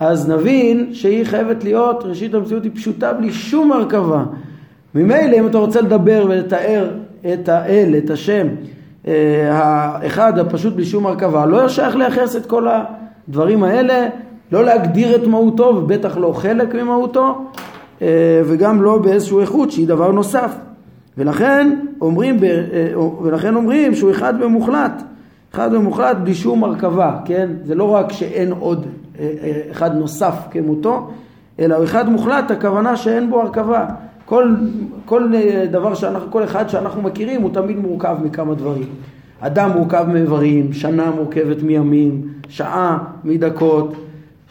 אז 0.00 0.30
נבין 0.30 0.88
שהיא 0.92 1.24
חייבת 1.24 1.64
להיות, 1.64 2.04
ראשית 2.04 2.34
המציאות 2.34 2.64
היא 2.64 2.72
פשוטה 2.74 3.12
בלי 3.12 3.32
שום 3.32 3.72
הרכבה. 3.72 4.24
ממילא 4.94 5.36
אם 5.38 5.46
אתה 5.46 5.58
רוצה 5.58 5.80
לדבר 5.80 6.24
ולתאר 6.28 6.90
את 7.32 7.48
האל, 7.48 7.94
את 7.98 8.10
השם, 8.10 8.46
אה, 9.06 9.48
האחד 9.52 10.38
הפשוט 10.38 10.74
בלי 10.74 10.84
שום 10.84 11.06
הרכבה, 11.06 11.46
לא 11.46 11.68
שייך 11.68 11.96
לייחס 11.96 12.36
את 12.36 12.46
כל 12.46 12.68
הדברים 12.68 13.62
האלה, 13.62 14.08
לא 14.52 14.64
להגדיר 14.64 15.16
את 15.16 15.26
מהותו 15.26 15.64
ובטח 15.64 16.16
לא 16.16 16.32
חלק 16.32 16.74
ממהותו 16.74 17.50
וגם 18.44 18.82
לא 18.82 18.98
באיזשהו 18.98 19.40
איכות 19.40 19.70
שהיא 19.70 19.88
דבר 19.88 20.12
נוסף. 20.12 20.54
ולכן 21.18 21.76
אומרים, 22.00 22.44
אה, 22.44 22.98
ולכן 23.22 23.54
אומרים 23.54 23.94
שהוא 23.94 24.10
אחד 24.10 24.40
במוחלט, 24.40 25.02
אחד 25.54 25.72
במוחלט 25.72 26.16
בלי 26.16 26.34
שום 26.34 26.64
הרכבה, 26.64 27.18
כן? 27.24 27.48
זה 27.64 27.74
לא 27.74 27.90
רק 27.90 28.12
שאין 28.12 28.52
עוד 28.52 28.86
אחד 29.70 29.96
נוסף 29.96 30.34
כמותו, 30.50 31.10
אלא 31.60 31.84
אחד 31.84 32.08
מוחלט, 32.08 32.50
הכוונה 32.50 32.96
שאין 32.96 33.30
בו 33.30 33.40
הרכבה. 33.40 33.86
כל, 34.24 34.54
כל 35.04 35.32
דבר 35.70 35.94
שאנחנו, 35.94 36.30
כל 36.30 36.44
אחד 36.44 36.68
שאנחנו 36.68 37.02
מכירים 37.02 37.42
הוא 37.42 37.50
תמיד 37.54 37.78
מורכב 37.78 38.16
מכמה 38.24 38.54
דברים. 38.54 38.86
אדם 39.40 39.70
מורכב 39.70 40.06
מאיברים, 40.08 40.72
שנה 40.72 41.10
מורכבת 41.10 41.62
מימים, 41.62 42.28
שעה 42.48 42.98
מדקות, 43.24 43.94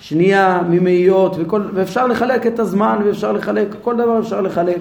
שנייה 0.04 0.62
ממאיות, 0.70 1.36
וכל, 1.40 1.62
ואפשר 1.74 2.08
לחלק 2.08 2.48
את 2.48 2.60
הזמן 2.60 3.00
ואפשר 3.06 3.32
לחלק, 3.32 3.68
כל 3.82 3.98
דבר 3.98 4.20
אפשר 4.20 4.42
לחלק, 4.42 4.78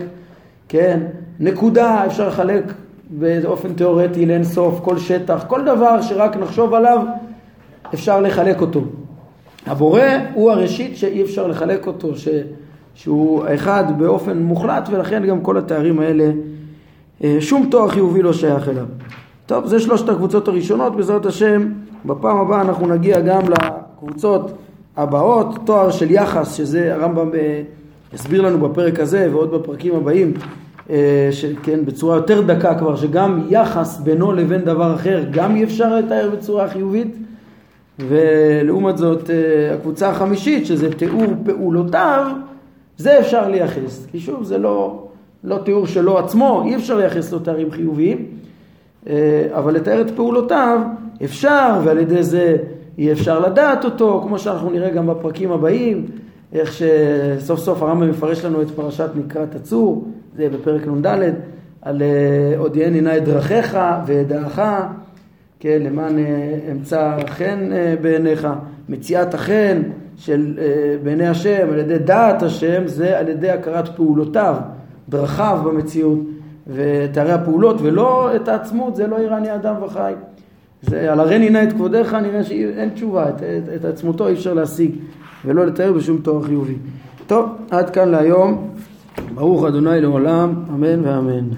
כן? 0.69 1.01
נקודה 1.41 2.07
אפשר 2.07 2.29
לחלק 2.29 2.65
באופן 3.11 3.73
תיאורטי 3.73 4.27
לאין 4.27 4.45
סוף, 4.45 4.81
כל 4.85 4.99
שטח, 4.99 5.45
כל 5.49 5.65
דבר 5.65 6.03
שרק 6.03 6.37
נחשוב 6.37 6.75
עליו 6.75 7.03
אפשר 7.95 8.21
לחלק 8.21 8.61
אותו. 8.61 8.81
הבורא 9.67 10.03
הוא 10.35 10.51
הראשית 10.51 10.97
שאי 10.97 11.23
אפשר 11.23 11.47
לחלק 11.47 11.87
אותו, 11.87 12.17
ש... 12.17 12.29
שהוא 12.95 13.45
אחד 13.55 13.85
באופן 13.99 14.39
מוחלט 14.39 14.89
ולכן 14.91 15.27
גם 15.27 15.41
כל 15.41 15.59
התארים 15.59 16.01
האלה 16.01 16.31
אה, 17.25 17.37
שום 17.41 17.69
תואר 17.71 17.89
חיובי 17.89 18.23
לא 18.23 18.33
שייך 18.33 18.69
אליו. 18.69 18.87
טוב, 19.47 19.67
זה 19.67 19.81
שלושת 19.81 20.09
הקבוצות 20.09 20.49
הראשונות, 20.49 20.97
בעזרת 20.97 21.27
השם 21.27 21.73
בפעם 22.05 22.37
הבאה 22.37 22.61
אנחנו 22.61 22.87
נגיע 22.87 23.21
גם 23.21 23.43
לקבוצות 23.49 24.53
הבאות, 24.97 25.59
תואר 25.65 25.91
של 25.91 26.11
יחס, 26.11 26.55
שזה 26.55 26.95
הרמב"ם 26.95 27.31
הסביר 28.13 28.43
לנו 28.43 28.69
בפרק 28.69 29.01
הזה 29.01 29.29
ועוד 29.33 29.51
בפרקים 29.51 29.95
הבאים, 29.95 30.35
אה, 30.91 31.29
שכן 31.31 31.85
בצורה 31.85 32.17
יותר 32.17 32.41
דקה 32.41 32.75
כבר, 32.75 32.97
שגם 32.97 33.47
יחס 33.49 34.01
בינו 34.01 34.33
לבין 34.33 34.61
דבר 34.61 34.95
אחר 34.95 35.25
גם 35.31 35.57
אי 35.57 35.65
אפשר 35.65 35.97
לתאר 35.97 36.31
בצורה 36.33 36.69
חיובית. 36.69 37.17
ולעומת 37.99 38.99
זאת 38.99 39.31
אה, 39.31 39.75
הקבוצה 39.75 40.09
החמישית 40.09 40.67
שזה 40.67 40.93
תיאור 40.93 41.27
פעולותיו 41.45 42.27
זה 42.97 43.19
אפשר 43.19 43.49
לייחס, 43.49 44.07
כי 44.11 44.21
שוב 44.21 44.45
זה 44.45 44.59
לא, 44.59 45.07
לא 45.45 45.59
תיאור 45.65 45.87
שלו 45.87 46.19
עצמו, 46.19 46.63
אי 46.67 46.77
אפשר 46.77 46.97
לייחס 46.97 47.33
לו 47.33 47.39
תארים 47.39 47.71
חיוביים, 47.71 48.27
אה, 49.09 49.49
אבל 49.53 49.75
לתאר 49.75 50.01
את 50.01 50.11
פעולותיו 50.11 50.81
אפשר, 51.25 51.81
ועל 51.85 51.99
ידי 51.99 52.23
זה 52.23 52.57
אי 52.99 53.13
אפשר 53.13 53.39
לדעת 53.39 53.85
אותו, 53.85 54.25
כמו 54.27 54.39
שאנחנו 54.39 54.71
נראה 54.71 54.91
גם 54.91 55.07
בפרקים 55.07 55.53
הבאים, 55.53 56.07
איך 56.53 56.73
שסוף 56.73 57.61
סוף 57.61 57.83
הרמב"ם 57.83 58.11
מפרש 58.11 58.45
לנו 58.45 58.63
את 58.63 58.71
פרשת 58.71 59.09
נקרת 59.15 59.55
הצור, 59.55 60.05
זה 60.37 60.49
בפרק 60.49 60.87
נ"ד, 60.87 61.07
על 61.83 62.03
הודיעני 62.57 62.99
אה, 62.99 63.03
נא 63.03 63.17
את 63.17 63.25
דרכיך 63.25 63.79
וידעך, 64.07 64.61
כן, 65.61 65.83
למען 65.83 66.19
אה, 66.19 66.59
אמצא 66.73 67.17
חן 67.27 67.71
בעיניך, 68.01 68.49
מציאת 68.89 69.35
החן, 69.35 69.83
של 70.17 70.59
אה, 70.59 70.97
בעיני 71.03 71.27
השם, 71.27 71.69
על 71.73 71.79
ידי 71.79 71.99
דעת 71.99 72.43
השם, 72.43 72.87
זה 72.87 73.19
על 73.19 73.29
ידי 73.29 73.51
הכרת 73.51 73.97
פעולותיו, 73.97 74.57
דרכיו 75.09 75.59
במציאות 75.65 76.19
ותארי 76.67 77.33
הפעולות, 77.33 77.77
ולא 77.83 78.37
את 78.37 78.49
העצמות, 78.49 78.97
זה 78.97 79.07
לא 79.07 79.17
יראני 79.17 79.55
אדם 79.55 79.75
וחי. 79.83 80.13
זה 80.83 81.13
על 81.13 81.21
הרני 81.21 81.51
נא 81.51 81.63
את 81.63 81.73
כבודיך, 81.73 82.15
נראה 82.15 82.45
שאין 82.45 82.89
תשובה, 82.89 83.29
את, 83.29 83.35
את, 83.35 83.75
את 83.77 83.85
עצמותו 83.85 84.29
אי 84.29 84.33
אפשר 84.33 84.55
להשיג 84.55 84.91
ולא 85.45 85.67
לתאר 85.67 85.93
בשום 85.93 86.19
תואר 86.19 86.43
חיובי. 86.43 86.75
טוב, 87.27 87.51
עד 87.71 87.91
כאן 87.91 88.09
להיום. 88.09 88.69
ברוך 89.35 89.65
אדוני 89.65 90.01
לעולם, 90.01 90.55
אמן 90.71 91.05
ואמן. 91.05 91.49